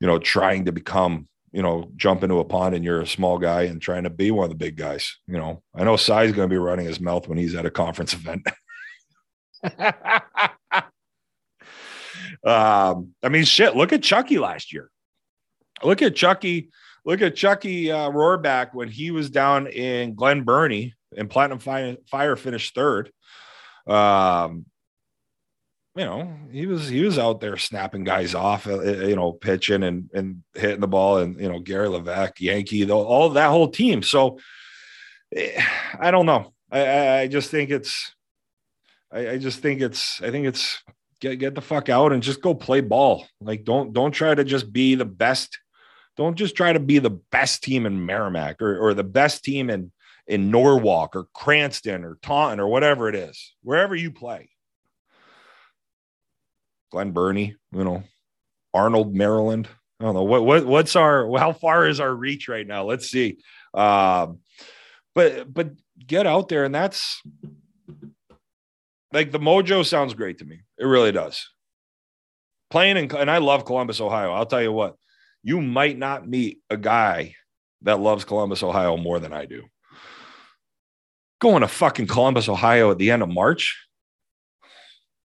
[0.00, 3.38] you know trying to become you know jump into a pond and you're a small
[3.38, 5.62] guy and trying to be one of the big guys you know?
[5.74, 8.46] I know Cy's going to be running his mouth when he's at a conference event
[12.44, 13.76] Um, I mean, shit.
[13.76, 14.90] Look at Chucky last year.
[15.82, 16.70] Look at Chucky.
[17.04, 21.96] Look at Chucky uh, Rohrback when he was down in Glen Burnie and Platinum Fire,
[22.10, 23.10] Fire finished third.
[23.86, 24.66] Um,
[25.96, 29.32] you know, he was he was out there snapping guys off, uh, uh you know,
[29.32, 33.68] pitching and and hitting the ball, and you know, Gary Levesque, Yankee, all that whole
[33.68, 34.02] team.
[34.02, 34.38] So,
[35.34, 35.60] eh,
[35.98, 36.52] I don't know.
[36.70, 38.14] I, I just think it's,
[39.10, 40.82] I, I just think it's, I think it's
[41.20, 43.26] get get the fuck out and just go play ball.
[43.40, 45.58] Like don't don't try to just be the best.
[46.16, 49.70] Don't just try to be the best team in Merrimack or, or the best team
[49.70, 49.92] in
[50.26, 54.50] in Norwalk or Cranston or Taunton or whatever it is, wherever you play.
[56.90, 58.02] Glen Burnie, you know,
[58.74, 59.68] Arnold, Maryland.
[60.00, 62.84] I don't know what what what's our how far is our reach right now?
[62.84, 63.38] Let's see.
[63.74, 64.40] Um,
[65.14, 65.72] but but
[66.06, 67.20] get out there and that's
[69.18, 70.60] like the mojo sounds great to me.
[70.78, 71.50] It really does.
[72.70, 74.32] Playing in, and I love Columbus, Ohio.
[74.32, 74.94] I'll tell you what,
[75.42, 77.34] you might not meet a guy
[77.82, 79.64] that loves Columbus, Ohio more than I do.
[81.40, 83.76] going to fucking Columbus, Ohio at the end of March.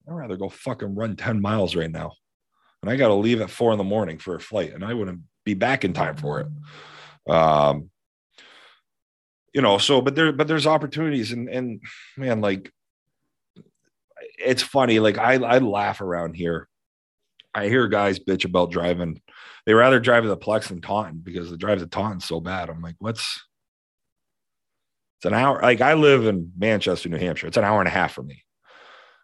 [0.06, 2.12] I'd rather go fucking run 10 miles right now.
[2.82, 4.94] And I got to leave at four in the morning for a flight, and I
[4.94, 7.32] wouldn't be back in time for it.
[7.32, 7.90] Um,
[9.54, 11.82] you know, so but there, but there's opportunities, and and
[12.18, 12.72] man, like
[14.38, 15.00] it's funny.
[15.00, 16.68] Like I I laugh around here.
[17.54, 19.22] I hear guys bitch about driving.
[19.66, 22.70] They rather drive the Plex than Taunton because the drive to Taunton's so bad.
[22.70, 23.44] I'm like, what's
[25.18, 25.60] it's an hour.
[25.62, 27.48] Like I live in Manchester, New Hampshire.
[27.48, 28.44] It's an hour and a half for me.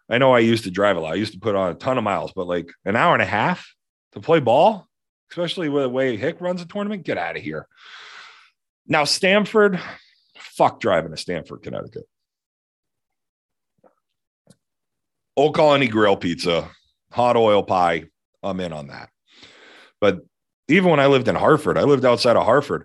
[0.08, 1.12] I know I used to drive a lot.
[1.12, 3.26] I used to put on a ton of miles, but like an hour and a
[3.26, 3.72] half
[4.12, 4.86] to play ball,
[5.30, 7.68] especially with the way Hick runs a tournament, get out of here.
[8.86, 9.80] Now, Stamford,
[10.38, 12.04] fuck driving to Stamford, Connecticut.
[15.36, 16.70] Old Colony Grill Pizza,
[17.10, 18.04] hot oil pie.
[18.42, 19.10] I'm in on that.
[20.00, 20.20] But
[20.68, 22.84] even when I lived in Hartford, I lived outside of Hartford.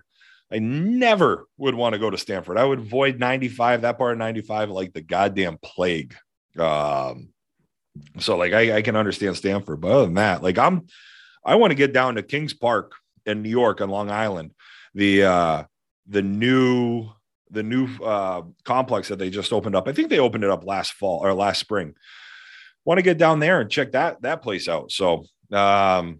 [0.52, 2.58] I never would want to go to Stamford.
[2.58, 6.16] I would avoid 95, that part of 95, like the goddamn plague.
[6.58, 7.28] Um,
[8.18, 10.86] so like I, I can understand Stamford, but other than that, like I'm
[11.44, 12.92] I want to get down to Kings Park
[13.26, 14.52] in New York on Long Island.
[14.94, 15.64] The uh
[16.06, 17.10] the new
[17.50, 19.88] the new uh complex that they just opened up.
[19.88, 21.94] I think they opened it up last fall or last spring.
[22.90, 24.90] Want to get down there and check that that place out.
[24.90, 26.18] So um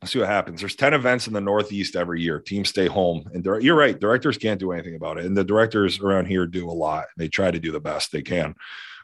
[0.00, 0.60] Let's see what happens.
[0.60, 2.40] There's 10 events in the Northeast every year.
[2.40, 3.28] Teams stay home.
[3.34, 3.98] And you're right.
[3.98, 5.26] Directors can't do anything about it.
[5.26, 7.06] And the directors around here do a lot.
[7.18, 8.54] They try to do the best they can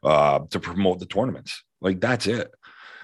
[0.02, 1.62] uh, to promote the tournaments.
[1.82, 2.50] Like that's it.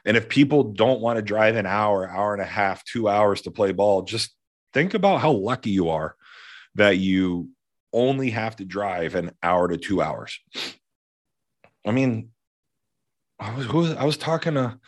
[0.06, 3.42] And if people don't want to drive an hour, hour and a half, two hours
[3.42, 4.34] to play ball, just
[4.72, 6.16] think about how lucky you are
[6.76, 7.50] that you
[7.92, 10.40] only have to drive an hour to two hours.
[11.86, 12.30] I mean,
[13.40, 14.78] I was, I was talking to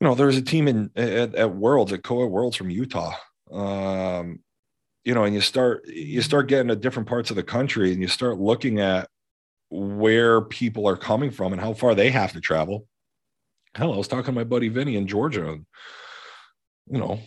[0.00, 3.14] you know, there was a team in at, at Worlds at Coa Worlds from Utah.
[3.52, 4.40] Um,
[5.04, 8.00] you know, and you start you start getting to different parts of the country, and
[8.00, 9.08] you start looking at
[9.68, 12.86] where people are coming from and how far they have to travel.
[13.74, 15.66] Hell, I was talking to my buddy Vinny in Georgia, and
[16.90, 17.20] you know,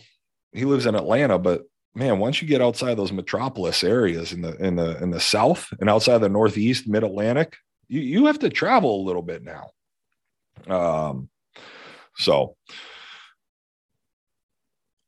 [0.52, 1.62] he lives in Atlanta, but
[1.94, 5.72] man, once you get outside those metropolis areas in the in the in the south
[5.80, 7.56] and outside the northeast, mid Atlantic,
[7.88, 9.70] you you have to travel a little bit now.
[10.68, 11.28] Um,
[12.16, 12.56] so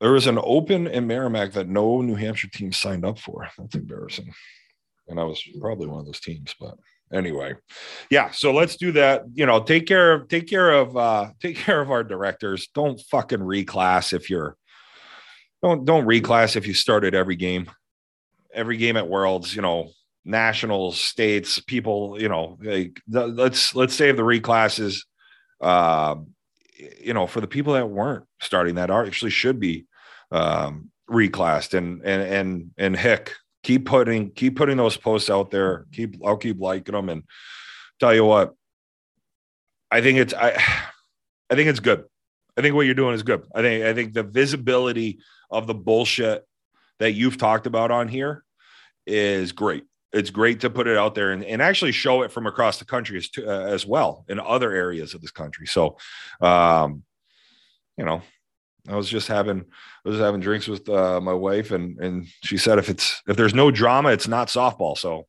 [0.01, 3.49] there was an open in Merrimack that no New Hampshire team signed up for.
[3.59, 4.33] That's embarrassing.
[5.09, 6.77] And I was probably one of those teams, but
[7.13, 7.55] anyway.
[8.11, 9.23] Yeah so let's do that.
[9.33, 12.69] You know take care of take care of uh take care of our directors.
[12.75, 14.57] Don't fucking reclass if you're
[15.63, 17.71] don't don't reclass if you started every game.
[18.53, 19.91] Every game at worlds you know
[20.25, 25.07] nationals states people you know like let's let's save the reclasses
[25.61, 26.29] um
[26.79, 29.87] you know, for the people that weren't starting that are actually should be
[30.31, 35.87] um, reclassed and and and and heck, keep putting keep putting those posts out there.
[35.93, 37.23] Keep I'll keep liking them and
[38.01, 38.55] tell you what,
[39.91, 40.51] I think it's I
[41.51, 42.05] I think it's good.
[42.57, 43.45] I think what you're doing is good.
[43.55, 45.19] I think I think the visibility
[45.51, 46.45] of the bullshit
[46.99, 48.43] that you've talked about on here
[49.07, 49.85] is great
[50.17, 52.85] it's great to put it out there and, and actually show it from across the
[52.85, 55.67] country as, to, uh, as well in other areas of this country.
[55.67, 55.99] So,
[56.41, 57.03] um,
[57.99, 58.23] you know,
[58.89, 59.65] I was just having
[60.05, 63.37] I was having drinks with uh, my wife, and and she said if it's if
[63.37, 64.97] there's no drama, it's not softball.
[64.97, 65.27] So,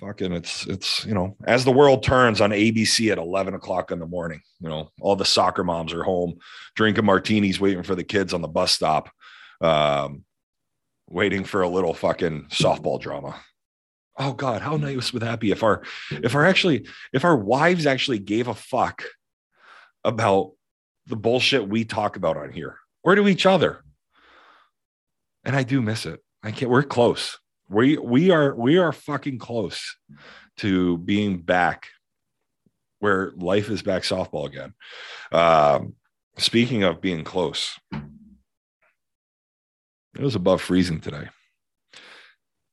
[0.00, 3.98] fucking, it's it's you know, as the world turns on ABC at eleven o'clock in
[3.98, 6.38] the morning, you know, all the soccer moms are home
[6.74, 9.10] drinking martinis, waiting for the kids on the bus stop,
[9.60, 10.24] um,
[11.06, 13.38] waiting for a little fucking softball drama
[14.20, 17.86] oh god how nice would that be if our if our actually if our wives
[17.86, 19.02] actually gave a fuck
[20.04, 20.52] about
[21.06, 22.76] the bullshit we talk about on here.
[23.02, 23.82] Or to each other.
[25.44, 26.20] And i do miss it.
[26.42, 27.38] I can't we're close.
[27.68, 29.96] We we are we are fucking close
[30.58, 31.86] to being back
[32.98, 34.74] where life is back softball again.
[35.32, 35.94] Um
[36.36, 38.02] speaking of being close it
[40.22, 41.28] was above freezing today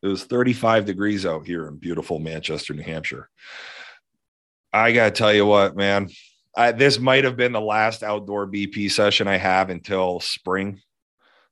[0.07, 3.29] it was 35 degrees out here in beautiful Manchester, New Hampshire.
[4.71, 6.09] I got to tell you what, man,
[6.55, 10.81] I, this might have been the last outdoor BP session I have until spring,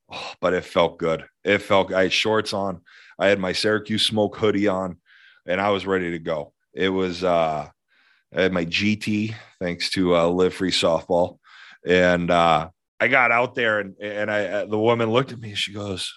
[0.09, 1.25] oh, but it felt good.
[1.43, 2.81] It felt, I had shorts on,
[3.19, 4.97] I had my Syracuse smoke hoodie on,
[5.45, 6.53] and I was ready to go.
[6.73, 7.67] It was, uh,
[8.33, 11.39] I had my GT thanks to uh, Live Free Softball.
[11.85, 15.73] And uh, I got out there, and, and I, the woman looked at me, she
[15.73, 16.11] goes,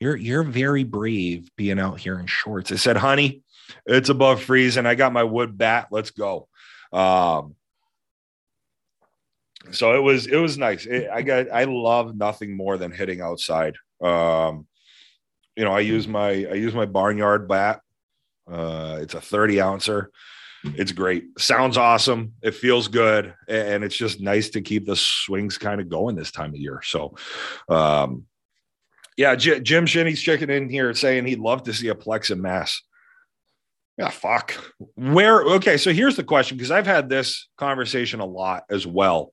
[0.00, 2.72] you're you're very brave being out here in shorts.
[2.72, 3.42] I said, honey,
[3.86, 4.86] it's above freezing.
[4.86, 5.88] I got my wood bat.
[5.90, 6.48] Let's go.
[6.92, 7.54] Um,
[9.70, 10.86] so it was it was nice.
[10.86, 13.76] It, I got I love nothing more than hitting outside.
[14.02, 14.66] Um,
[15.56, 17.80] you know, I use my I use my barnyard bat.
[18.50, 20.10] Uh, it's a 30 ouncer.
[20.64, 21.38] It's great.
[21.38, 22.32] Sounds awesome.
[22.42, 23.34] It feels good.
[23.48, 26.80] And it's just nice to keep the swings kind of going this time of year.
[26.82, 27.14] So,
[27.68, 28.24] um,
[29.16, 32.40] yeah, J- Jim Shinny's checking in here saying he'd love to see a Plex in
[32.40, 32.82] Mass.
[33.96, 34.54] Yeah, fuck.
[34.96, 35.42] Where?
[35.42, 39.32] Okay, so here's the question because I've had this conversation a lot as well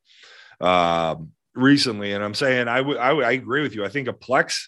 [0.60, 3.84] um, recently, and I'm saying I would I agree with you.
[3.84, 4.68] I think a Plex,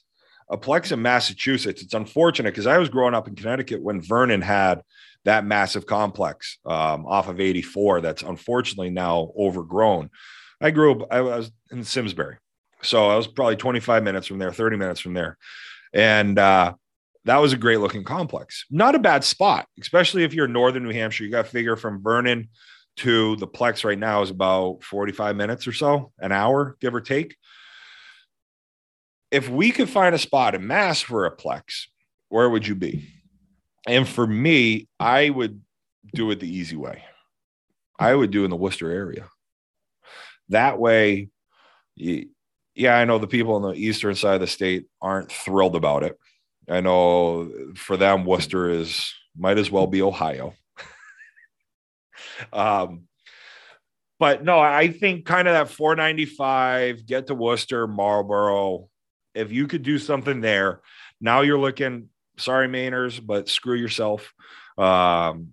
[0.49, 1.83] a Plex in Massachusetts.
[1.83, 4.81] It's unfortunate because I was growing up in Connecticut when Vernon had
[5.25, 10.09] that massive complex um, off of 84 that's unfortunately now overgrown.
[10.59, 12.37] I grew up, I was in Simsbury.
[12.83, 15.37] So I was probably 25 minutes from there, 30 minutes from there.
[15.93, 16.73] And uh,
[17.25, 18.65] that was a great looking complex.
[18.69, 21.23] Not a bad spot, especially if you're northern New Hampshire.
[21.23, 22.49] You got to figure from Vernon
[22.97, 27.01] to the Plex right now is about 45 minutes or so, an hour, give or
[27.01, 27.35] take.
[29.31, 31.85] If we could find a spot in Mass for a Plex,
[32.29, 33.07] where would you be?
[33.87, 35.61] And for me, I would
[36.13, 37.03] do it the easy way.
[37.99, 39.27] I would do in the Worcester area.
[40.49, 41.29] That way,
[42.75, 46.03] yeah, I know the people on the eastern side of the state aren't thrilled about
[46.03, 46.17] it.
[46.69, 50.53] I know for them, Worcester is might as well be Ohio.
[52.53, 53.03] um,
[54.19, 58.89] but no, I think kind of that 495, get to Worcester, Marlboro.
[59.33, 60.81] If you could do something there,
[61.19, 64.33] now you're looking sorry, Mainers, but screw yourself.
[64.77, 65.49] Um,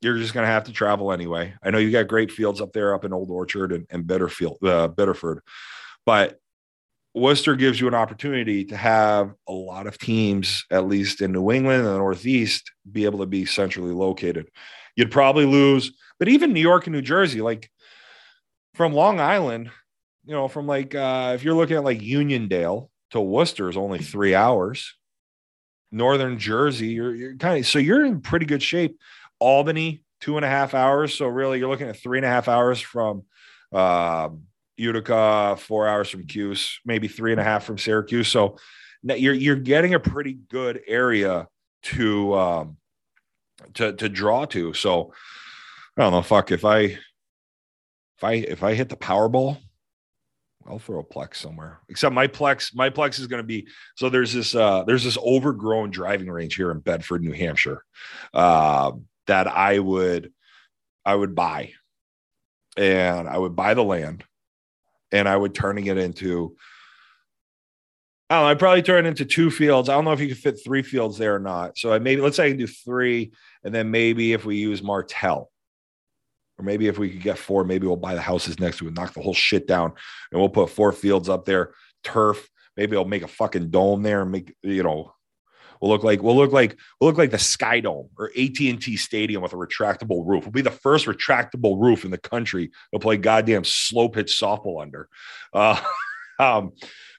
[0.00, 1.54] you're just going to have to travel anyway.
[1.62, 4.62] I know you got great fields up there, up in Old Orchard and, and Bitterfield,
[4.62, 5.40] uh, Biddeford,
[6.06, 6.38] but
[7.18, 11.50] Worcester gives you an opportunity to have a lot of teams, at least in New
[11.50, 14.48] England and the Northeast, be able to be centrally located.
[14.96, 17.70] You'd probably lose, but even New York and New Jersey, like
[18.74, 19.70] from Long Island,
[20.24, 23.98] you know, from like uh, if you're looking at like Uniondale to Worcester is only
[23.98, 24.94] three hours
[25.90, 28.98] northern Jersey, you're, you're kind of so you're in pretty good shape.
[29.40, 31.14] Albany, two and a half hours.
[31.14, 33.22] So really, you're looking at three and a half hours from
[33.72, 34.30] uh,
[34.78, 38.28] Utica, four hours from Cuse, maybe three and a half from Syracuse.
[38.28, 38.56] So
[39.02, 41.48] you're you're getting a pretty good area
[41.82, 42.76] to um,
[43.74, 44.74] to to draw to.
[44.74, 45.12] So
[45.96, 46.22] I don't know.
[46.22, 49.58] Fuck if I if I if I hit the Powerball,
[50.66, 51.80] I'll throw a Plex somewhere.
[51.88, 55.18] Except my Plex, my Plex is going to be so there's this uh there's this
[55.18, 57.84] overgrown driving range here in Bedford, New Hampshire,
[58.34, 58.92] uh,
[59.26, 60.32] that I would
[61.04, 61.72] I would buy,
[62.76, 64.24] and I would buy the land,
[65.12, 66.56] and I would turning it into.
[68.30, 69.88] I probably turn it into two fields.
[69.88, 71.78] I don't know if you could fit three fields there or not.
[71.78, 73.32] So I maybe let's say I can do three,
[73.64, 75.50] and then maybe if we use Martell,
[76.58, 79.14] or maybe if we could get four, maybe we'll buy the houses next it, knock
[79.14, 79.92] the whole shit down,
[80.30, 81.72] and we'll put four fields up there,
[82.04, 82.48] turf.
[82.76, 85.14] Maybe I'll make a fucking dome there and make you know,
[85.80, 88.80] we'll look like we'll look like we'll look like the Sky Dome or AT and
[88.80, 90.44] T Stadium with a retractable roof.
[90.44, 94.82] We'll be the first retractable roof in the country to play goddamn slow pitch softball
[94.82, 95.08] under.
[95.52, 95.80] Uh,
[96.38, 96.72] um,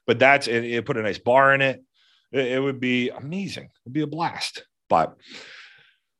[0.07, 0.85] but that's it, it.
[0.85, 1.83] Put a nice bar in it.
[2.31, 2.47] it.
[2.53, 3.69] It would be amazing.
[3.85, 4.65] It'd be a blast.
[4.89, 5.15] But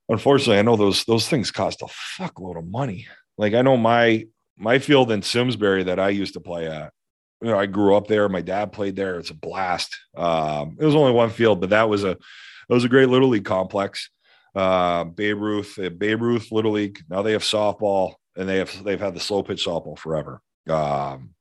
[0.08, 1.88] unfortunately, I know those those things cost a
[2.22, 3.08] fuckload of money.
[3.38, 6.94] Like I know my my field in Simsbury that I used to play at.
[7.42, 8.28] You know, I grew up there.
[8.28, 9.18] My dad played there.
[9.18, 9.98] It's a blast.
[10.16, 13.30] Um, it was only one field, but that was a it was a great little
[13.30, 14.10] league complex.
[14.56, 17.00] Uh, Babe Ruth, Babe Ruth Little League.
[17.10, 20.42] Now they have softball, and they have they've had the slow pitch softball forever.
[20.68, 21.32] Um,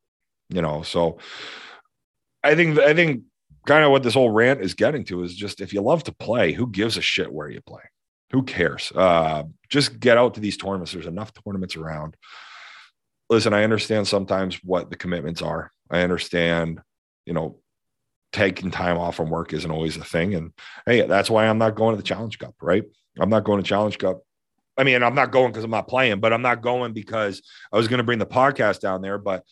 [0.49, 1.19] you know, so
[2.43, 3.23] I think I think
[3.65, 6.13] kind of what this whole rant is getting to is just if you love to
[6.13, 7.81] play, who gives a shit where you play?
[8.31, 8.91] who cares?
[8.95, 10.91] Uh, just get out to these tournaments.
[10.91, 12.15] There's enough tournaments around.
[13.29, 15.71] Listen, I understand sometimes what the commitments are.
[15.89, 16.81] I understand,
[17.25, 17.59] you know,
[18.31, 20.35] taking time off from work isn't always a thing.
[20.35, 20.51] And
[20.85, 22.83] hey, that's why I'm not going to the Challenge Cup, right?
[23.19, 24.21] I'm not going to Challenge Cup.
[24.77, 27.41] I mean, I'm not going because I'm not playing, but I'm not going because
[27.73, 29.43] I was going to bring the podcast down there, but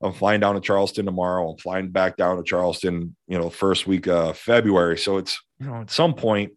[0.00, 1.50] I'm flying down to Charleston tomorrow.
[1.50, 4.96] I'm flying back down to Charleston, you know, first week of February.
[4.98, 6.52] So it's, you know, at some point,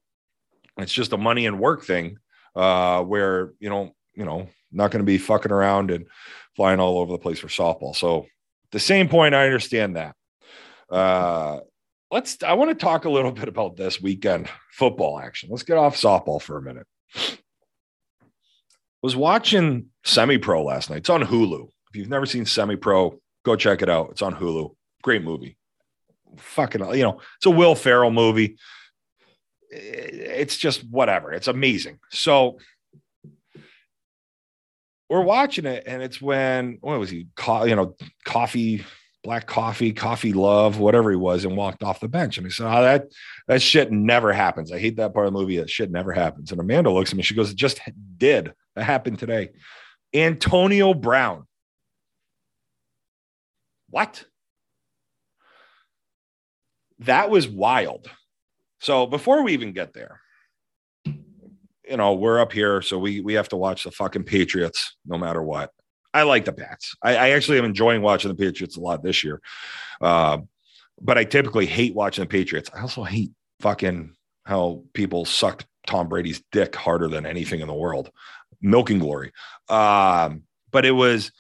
[0.78, 2.18] it's just a money and work thing
[2.56, 6.08] uh, where you know you know not going to be fucking around and
[6.56, 7.96] flying all over the place for softball.
[7.96, 8.26] So
[8.72, 10.16] the same point, I understand that.
[10.90, 11.60] Uh,
[12.12, 12.42] let's.
[12.44, 15.50] I want to talk a little bit about this weekend football action.
[15.52, 16.88] Let's get off softball for a minute.
[17.16, 17.38] I
[19.02, 20.98] was watching Semi Pro last night.
[20.98, 21.68] It's on Hulu.
[21.90, 24.10] If you've never seen Semi Pro, go check it out.
[24.12, 24.76] It's on Hulu.
[25.02, 25.58] Great movie.
[26.38, 28.58] Fucking, you know, it's a Will Ferrell movie
[29.72, 31.32] it's just whatever.
[31.32, 32.00] It's amazing.
[32.10, 32.58] So
[35.12, 37.28] we're watching it, and it's when what was he?
[37.36, 38.86] Co- you know, coffee
[39.24, 42.38] black coffee, coffee love, whatever he was, and walked off the bench.
[42.38, 43.12] And he said, Oh, that
[43.48, 44.72] that shit never happens.
[44.72, 45.58] I hate that part of the movie.
[45.58, 46.52] That shit never happens.
[46.52, 47.82] And Amanda looks at me, she goes, It just
[48.18, 48.54] did.
[48.76, 49.50] That happened today.
[50.14, 51.46] Antonio Brown.
[53.90, 54.24] What?
[57.00, 58.10] That was wild.
[58.80, 60.22] So before we even get there,
[61.92, 65.18] you know, we're up here, so we we have to watch the fucking Patriots no
[65.18, 65.72] matter what.
[66.14, 66.96] I like the Pats.
[67.04, 69.42] I, I actually am enjoying watching the Patriots a lot this year.
[70.00, 70.40] Uh,
[71.02, 72.70] but I typically hate watching the Patriots.
[72.74, 74.14] I also hate fucking
[74.46, 78.10] how people sucked Tom Brady's dick harder than anything in the world.
[78.62, 79.34] Milking glory.
[79.68, 81.34] Um, but it was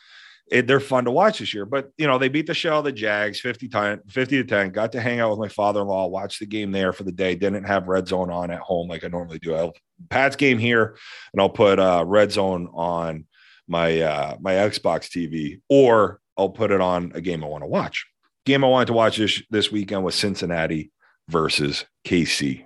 [0.51, 1.65] it, they're fun to watch this year.
[1.65, 4.71] But you know, they beat the shell the Jags 50 time 50 to 10.
[4.71, 7.35] Got to hang out with my father-in-law, watch the game there for the day.
[7.35, 9.55] Didn't have red zone on at home like I normally do.
[9.55, 9.73] I'll
[10.09, 10.97] Pat's game here,
[11.31, 13.25] and I'll put uh red zone on
[13.67, 17.67] my uh my Xbox TV, or I'll put it on a game I want to
[17.67, 18.05] watch.
[18.45, 20.91] Game I wanted to watch this this weekend was Cincinnati
[21.29, 22.65] versus KC.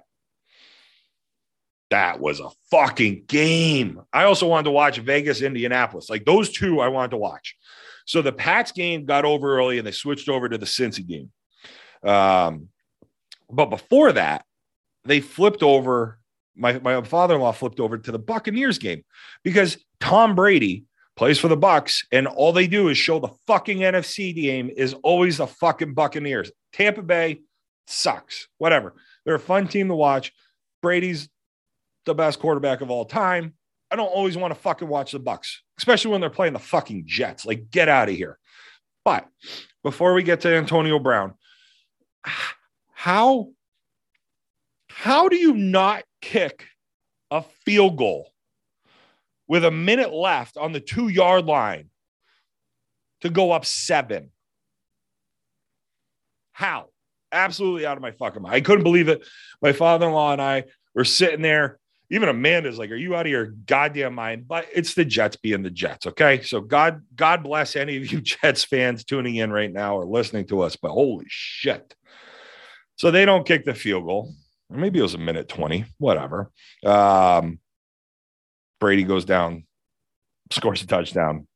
[1.91, 4.01] That was a fucking game.
[4.11, 6.09] I also wanted to watch Vegas, Indianapolis.
[6.09, 7.55] Like those two, I wanted to watch.
[8.05, 11.31] So the Pats game got over early and they switched over to the Cincy game.
[12.03, 12.69] Um,
[13.49, 14.45] but before that,
[15.05, 16.19] they flipped over.
[16.55, 19.03] My, my father-in-law flipped over to the Buccaneers game
[19.43, 23.79] because Tom Brady plays for the Bucs, and all they do is show the fucking
[23.79, 26.51] NFC game is always the fucking Buccaneers.
[26.73, 27.41] Tampa Bay
[27.87, 28.47] sucks.
[28.57, 28.95] Whatever.
[29.25, 30.33] They're a fun team to watch.
[30.81, 31.29] Brady's
[32.05, 33.53] the best quarterback of all time.
[33.91, 37.03] I don't always want to fucking watch the Bucs, especially when they're playing the fucking
[37.05, 37.45] Jets.
[37.45, 38.39] Like, get out of here.
[39.03, 39.27] But
[39.83, 41.35] before we get to Antonio Brown,
[42.93, 43.49] how
[44.89, 46.65] how do you not kick
[47.29, 48.31] a field goal
[49.47, 51.89] with a minute left on the two yard line
[53.21, 54.31] to go up seven?
[56.53, 56.87] How?
[57.31, 58.55] Absolutely out of my fucking mind.
[58.55, 59.27] I couldn't believe it.
[59.61, 60.63] My father in law and I
[60.95, 61.77] were sitting there
[62.09, 65.63] even Amanda's like, "Are you out of your goddamn mind?" But it's the Jets being
[65.63, 66.05] the Jets.
[66.05, 70.05] Okay, so God, God bless any of you Jets fans tuning in right now or
[70.05, 70.75] listening to us.
[70.75, 71.95] But holy shit!
[72.97, 74.33] So they don't kick the field goal.
[74.69, 76.51] Or maybe it was a minute twenty, whatever.
[76.83, 77.59] Um,
[78.79, 79.65] Brady goes down,
[80.51, 81.47] scores a touchdown.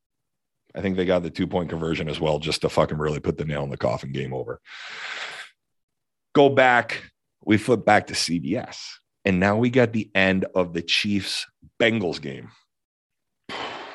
[0.75, 3.37] I think they got the two point conversion as well, just to fucking really put
[3.37, 4.11] the nail in the coffin.
[4.11, 4.61] Game over.
[6.33, 7.03] Go back.
[7.43, 8.77] We flip back to CBS
[9.25, 11.45] and now we got the end of the Chiefs
[11.79, 12.51] Bengals game.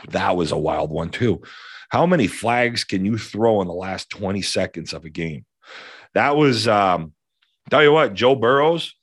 [0.08, 1.42] That was a wild one, too.
[1.88, 5.44] How many flags can you throw in the last 20 seconds of a game?
[6.12, 7.12] That was, um,
[7.70, 8.94] tell you what, Joe Burrows,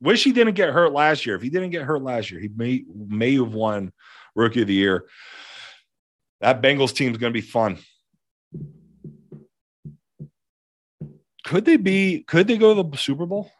[0.00, 1.36] wish he didn't get hurt last year.
[1.36, 3.92] If he didn't get hurt last year, he may, may have won
[4.34, 5.06] Rookie of the Year.
[6.40, 7.78] That Bengals team is going to be fun.
[11.44, 13.50] Could they be, could they go to the Super Bowl?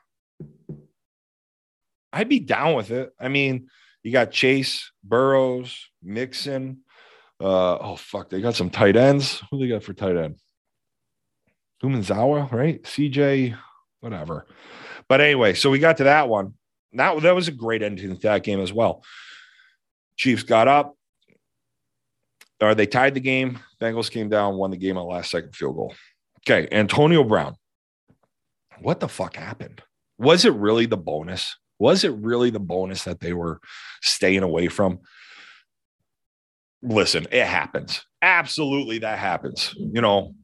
[2.16, 3.12] I'd be down with it.
[3.20, 3.68] I mean,
[4.02, 6.78] you got Chase, Burrows, Mixon.
[7.38, 9.42] Uh, oh fuck, they got some tight ends.
[9.50, 10.36] Who they got for tight end?
[11.82, 12.82] Humanzawa, right?
[12.82, 13.58] CJ,
[14.00, 14.46] whatever.
[15.08, 16.54] But anyway, so we got to that one.
[16.94, 19.04] That that was a great ending to that game as well.
[20.16, 20.96] Chiefs got up,
[22.62, 23.58] or they tied the game.
[23.78, 25.94] Bengals came down, won the game on the last second field goal.
[26.48, 27.56] Okay, Antonio Brown.
[28.80, 29.82] What the fuck happened?
[30.16, 31.54] Was it really the bonus?
[31.78, 33.60] Was it really the bonus that they were
[34.02, 35.00] staying away from?
[36.82, 38.06] Listen, it happens.
[38.22, 39.74] Absolutely, that happens.
[39.76, 40.34] You know,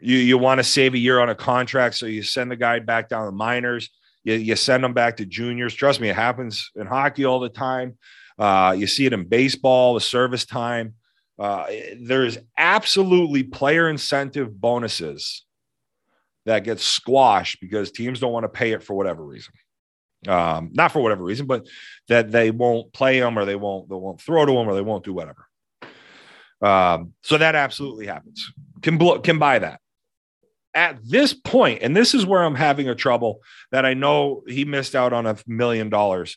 [0.00, 2.78] you, you want to save a year on a contract, so you send the guy
[2.80, 3.90] back down to minors.
[4.24, 5.74] You, you send them back to juniors.
[5.74, 7.96] Trust me, it happens in hockey all the time.
[8.38, 10.94] Uh, you see it in baseball, the service time.
[11.38, 11.66] Uh,
[12.00, 15.44] there's absolutely player incentive bonuses
[16.46, 19.52] that get squashed because teams don't want to pay it for whatever reason
[20.28, 21.66] um, not for whatever reason, but
[22.08, 24.80] that they won't play them or they won't they won't throw to them or they
[24.82, 25.46] won't do whatever.
[26.62, 28.52] Um, so that absolutely happens.
[28.82, 29.80] Can bl- can buy that.
[30.74, 34.64] At this point, and this is where I'm having a trouble that I know he
[34.64, 36.36] missed out on a million dollars.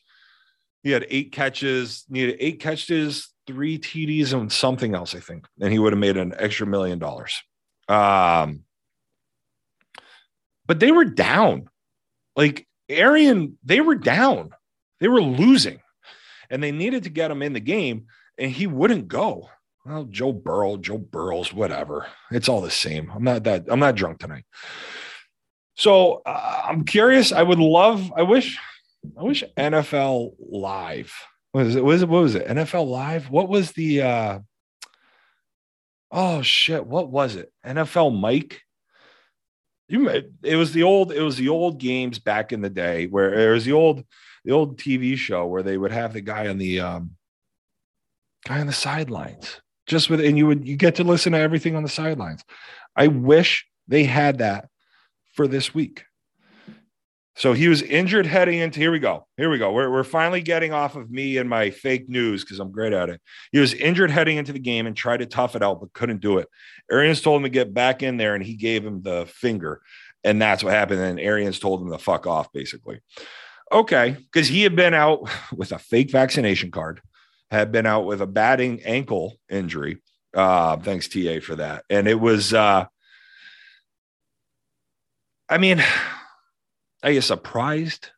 [0.83, 5.71] He had eight catches, needed eight catches, three TDs, and something else, I think, and
[5.71, 7.41] he would have made an extra million dollars.
[7.87, 8.63] Um,
[10.67, 11.69] but they were down.
[12.35, 14.51] Like Arian, they were down,
[14.99, 15.79] they were losing,
[16.49, 18.07] and they needed to get him in the game,
[18.37, 19.49] and he wouldn't go.
[19.85, 22.07] Well, Joe Burrow, Joe Burrows, whatever.
[22.31, 23.09] It's all the same.
[23.13, 23.65] I'm not that.
[23.69, 24.43] I'm not drunk tonight.
[25.75, 27.31] So uh, I'm curious.
[27.31, 28.11] I would love.
[28.15, 28.57] I wish.
[29.17, 31.13] I wish NFL Live.
[31.53, 31.83] Was it?
[31.83, 32.09] Was it?
[32.09, 32.47] What was it?
[32.47, 33.29] NFL Live.
[33.29, 34.01] What was the?
[34.01, 34.39] uh
[36.11, 36.85] Oh shit!
[36.85, 37.51] What was it?
[37.65, 38.61] NFL Mike
[39.89, 40.09] You
[40.43, 43.53] it was the old it was the old games back in the day where it
[43.53, 44.03] was the old
[44.43, 47.11] the old TV show where they would have the guy on the um
[48.45, 51.75] guy on the sidelines just with and you would you get to listen to everything
[51.75, 52.43] on the sidelines.
[52.95, 54.67] I wish they had that
[55.33, 56.03] for this week.
[57.37, 59.27] So he was injured heading into here we go.
[59.37, 59.71] Here we go.
[59.71, 63.09] We're, we're finally getting off of me and my fake news because I'm great at
[63.09, 63.21] it.
[63.51, 66.19] He was injured heading into the game and tried to tough it out, but couldn't
[66.19, 66.49] do it.
[66.91, 69.81] Arians told him to get back in there and he gave him the finger.
[70.23, 70.99] And that's what happened.
[70.99, 73.01] And Arians told him to fuck off, basically.
[73.71, 74.17] Okay.
[74.33, 77.01] Because he had been out with a fake vaccination card,
[77.51, 80.01] had been out with a batting ankle injury.
[80.35, 81.85] Uh, thanks, TA, for that.
[81.87, 82.85] And it was uh
[85.49, 85.81] I mean,
[87.03, 88.09] are you surprised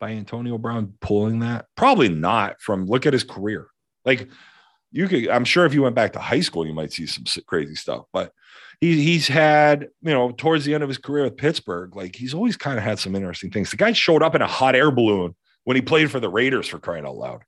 [0.00, 1.66] by Antonio Brown pulling that?
[1.76, 2.60] Probably not.
[2.60, 3.68] From look at his career,
[4.04, 4.28] like
[4.90, 5.28] you could.
[5.28, 8.06] I'm sure if you went back to high school, you might see some crazy stuff.
[8.12, 8.32] But
[8.80, 12.34] he, he's had, you know, towards the end of his career with Pittsburgh, like he's
[12.34, 13.70] always kind of had some interesting things.
[13.70, 16.66] The guy showed up in a hot air balloon when he played for the Raiders
[16.66, 17.42] for crying out loud.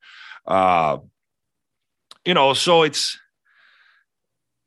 [0.46, 0.98] Uh,
[2.24, 3.18] you know, so it's.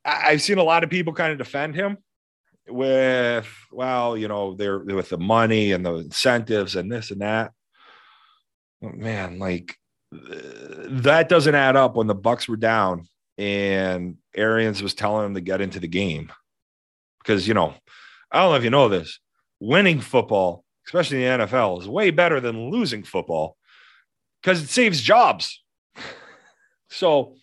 [0.04, 1.98] I've seen a lot of people kind of defend him
[2.68, 7.52] with well you know they're with the money and the incentives and this and that.
[8.82, 9.78] Man like
[10.14, 13.08] uh, that doesn't add up when the bucks were down
[13.38, 16.32] and arians was telling him to get into the game.
[17.20, 17.74] Because you know
[18.32, 19.20] i don't know if you know this
[19.60, 23.58] winning football especially in the nfl is way better than losing football
[24.42, 25.62] because it saves jobs.
[26.88, 27.36] So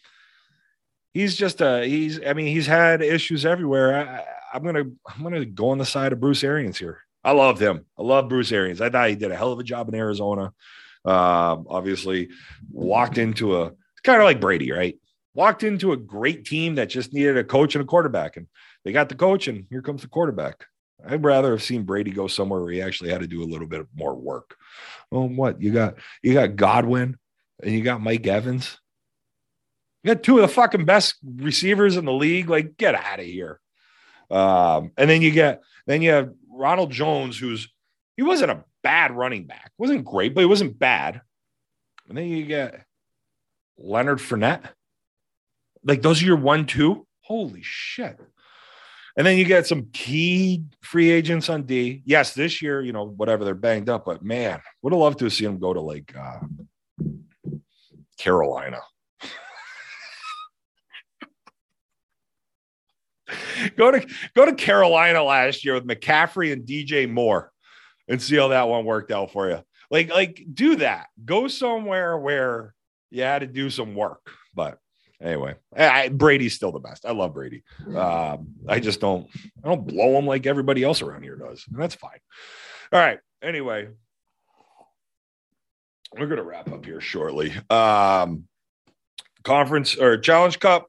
[1.13, 3.97] he's just a he's i mean he's had issues everywhere.
[4.09, 7.01] I, I'm gonna I'm gonna go on the side of Bruce Arians here.
[7.25, 7.87] I loved him.
[7.99, 8.81] I love Bruce Arians.
[8.81, 10.53] I thought he did a hell of a job in Arizona.
[11.05, 12.31] Um, obviously,
[12.71, 14.99] walked into a it's kind of like Brady, right?
[15.35, 18.47] Walked into a great team that just needed a coach and a quarterback, and
[18.85, 20.67] they got the coach, and here comes the quarterback.
[21.05, 23.67] I'd rather have seen Brady go somewhere where he actually had to do a little
[23.67, 24.57] bit more work.
[25.11, 25.97] Well, what you got?
[26.23, 27.17] You got Godwin,
[27.63, 28.79] and you got Mike Evans.
[30.03, 32.51] You got two of the fucking best receivers in the league.
[32.51, 33.61] Like, get out of here.
[34.33, 37.69] Um, and then you get then you have Ronald Jones, who's
[38.17, 41.21] he wasn't a bad running back, wasn't great, but he wasn't bad.
[42.09, 42.85] And then you get
[43.77, 44.65] Leonard Fournette.
[45.85, 47.07] Like those are your one two.
[47.21, 48.19] Holy shit.
[49.17, 52.03] And then you get some key free agents on D.
[52.07, 55.29] Yes, this year, you know, whatever they're banged up, but man, would have loved to
[55.29, 56.41] see them go to like uh,
[58.19, 58.81] Carolina.
[63.77, 67.51] go to go to Carolina last year with McCaffrey and DJ Moore
[68.09, 69.61] and see how that one worked out for you.
[69.91, 71.09] Like, like do that.
[71.25, 72.75] Go somewhere where
[73.11, 74.31] you had to do some work.
[74.55, 74.79] But
[75.21, 77.05] anyway, I, Brady's still the best.
[77.05, 77.63] I love Brady.
[77.95, 79.29] Um, I just don't
[79.63, 81.65] I don't blow him like everybody else around here does.
[81.71, 82.19] And that's fine.
[82.93, 83.19] All right.
[83.43, 83.89] Anyway,
[86.19, 87.53] we're gonna wrap up here shortly.
[87.71, 88.45] Um,
[89.45, 90.87] conference or challenge cup.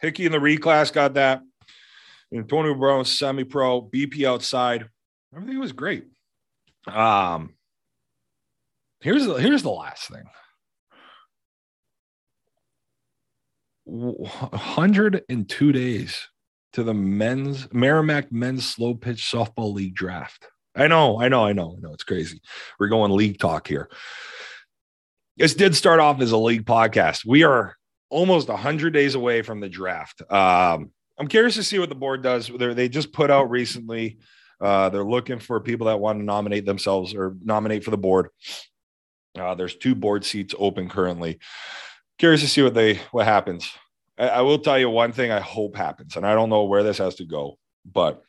[0.00, 1.42] Hickey and the reclass got that.
[2.34, 4.88] Antonio Brown, semi pro, BP outside.
[5.34, 6.04] Everything was great.
[6.86, 7.54] Um,
[9.00, 10.24] here's the, here's the last thing
[13.84, 16.28] 102 days
[16.72, 20.46] to the men's Merrimack men's slow pitch softball league draft.
[20.74, 21.92] I know, I know, I know, I know.
[21.92, 22.40] It's crazy.
[22.80, 23.90] We're going league talk here.
[25.36, 27.26] This did start off as a league podcast.
[27.26, 27.76] We are
[28.08, 30.22] almost 100 days away from the draft.
[30.30, 32.50] Um, I'm curious to see what the board does.
[32.58, 34.18] They're, they just put out recently.
[34.60, 38.28] Uh, they're looking for people that want to nominate themselves or nominate for the board.
[39.38, 41.38] Uh, there's two board seats open currently.
[42.18, 43.70] Curious to see what they what happens.
[44.18, 45.30] I, I, will tell you one thing.
[45.30, 47.58] I hope happens, and I don't know where this has to go,
[47.90, 48.22] but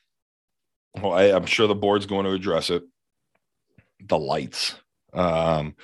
[0.99, 2.83] well, I, I'm sure the board's going to address it.
[4.05, 4.75] The lights.
[5.13, 5.75] Um,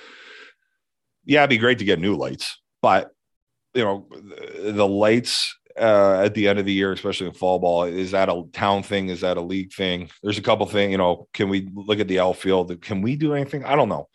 [1.24, 3.10] yeah, it'd be great to get new lights, but
[3.74, 7.58] you know, the, the lights uh, at the end of the year, especially in fall
[7.58, 7.84] ball?
[7.84, 9.08] Is that a town thing?
[9.08, 10.10] Is that a league thing?
[10.22, 12.80] There's a couple things, you know, can we look at the outfield?
[12.82, 13.64] Can we do anything?
[13.64, 14.08] I don't know.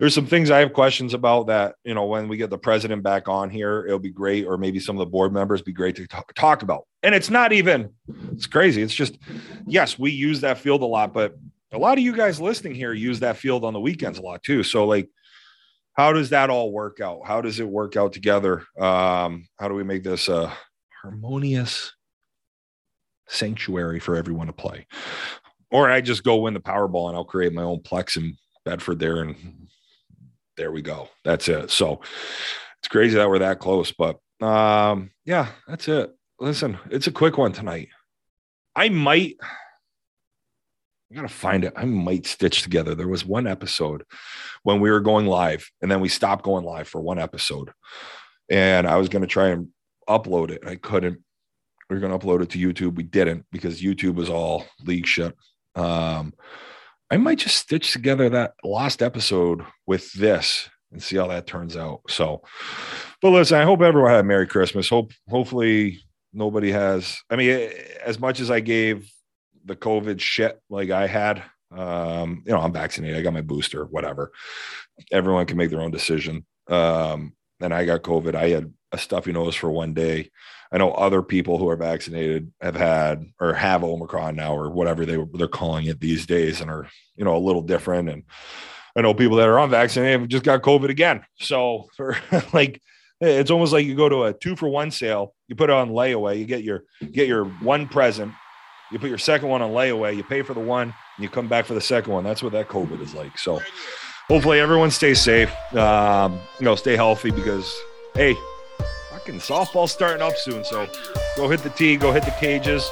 [0.00, 3.02] There's some things I have questions about that, you know, when we get the president
[3.02, 4.44] back on here, it'll be great.
[4.44, 6.86] Or maybe some of the board members be great to talk, talk about.
[7.04, 7.90] And it's not even,
[8.32, 8.82] it's crazy.
[8.82, 9.18] It's just,
[9.66, 11.36] yes, we use that field a lot, but
[11.72, 14.42] a lot of you guys listening here use that field on the weekends a lot
[14.42, 14.62] too.
[14.62, 15.08] So like,
[15.92, 17.20] how does that all work out?
[17.24, 18.64] How does it work out together?
[18.78, 20.52] Um, how do we make this uh
[21.04, 21.92] harmonious
[23.28, 24.86] sanctuary for everyone to play.
[25.70, 28.98] Or I just go win the Powerball and I'll create my own Plex in Bedford
[28.98, 29.68] there, and
[30.56, 31.10] there we go.
[31.24, 31.70] That's it.
[31.70, 32.00] So
[32.78, 36.10] it's crazy that we're that close, but um, yeah, that's it.
[36.40, 37.88] Listen, it's a quick one tonight.
[38.74, 39.36] I might,
[41.12, 41.74] I gotta find it.
[41.76, 42.94] I might stitch together.
[42.94, 44.04] There was one episode
[44.62, 47.70] when we were going live, and then we stopped going live for one episode.
[48.50, 49.68] And I was gonna try and
[50.08, 50.66] upload it.
[50.66, 51.20] I couldn't.
[51.88, 52.96] We are gonna upload it to YouTube.
[52.96, 55.34] We didn't because YouTube was all league shit.
[55.74, 56.34] Um,
[57.10, 61.76] I might just stitch together that last episode with this and see how that turns
[61.76, 62.00] out.
[62.08, 62.42] So,
[63.20, 64.88] but listen, I hope everyone had a Merry Christmas.
[64.88, 66.00] Hope hopefully
[66.32, 67.18] nobody has.
[67.30, 67.70] I mean,
[68.04, 69.10] as much as I gave
[69.64, 71.42] the COVID shit like I had,
[71.76, 73.18] um, you know, I'm vaccinated.
[73.18, 74.32] I got my booster, whatever.
[75.12, 76.46] Everyone can make their own decision.
[76.68, 78.34] Um, and I got COVID.
[78.34, 80.30] I had a stuffy nose for one day.
[80.72, 85.04] I know other people who are vaccinated have had or have Omicron now or whatever
[85.04, 88.08] they they're calling it these days and are you know a little different.
[88.08, 88.22] And
[88.96, 91.24] I know people that are unvaccinated have just got COVID again.
[91.38, 92.16] So for
[92.52, 92.80] like
[93.20, 95.90] it's almost like you go to a two for one sale, you put it on
[95.90, 98.32] layaway, you get your get your one present,
[98.90, 101.48] you put your second one on layaway, you pay for the one, and you come
[101.48, 102.24] back for the second one.
[102.24, 103.38] That's what that COVID is like.
[103.38, 103.60] So
[104.28, 105.54] hopefully everyone stays safe.
[105.74, 107.72] Um, you know, stay healthy because
[108.14, 108.36] hey,
[109.24, 110.64] fucking softball's starting up soon.
[110.64, 110.86] So
[111.36, 112.90] go hit the tee, go hit the cages.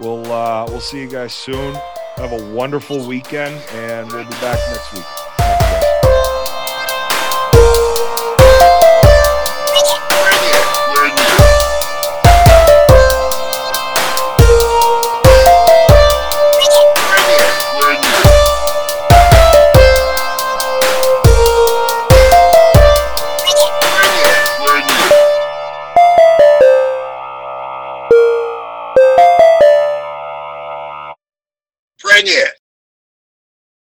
[0.00, 1.74] We'll uh, we'll see you guys soon.
[2.16, 5.25] Have a wonderful weekend, and we'll be back next week.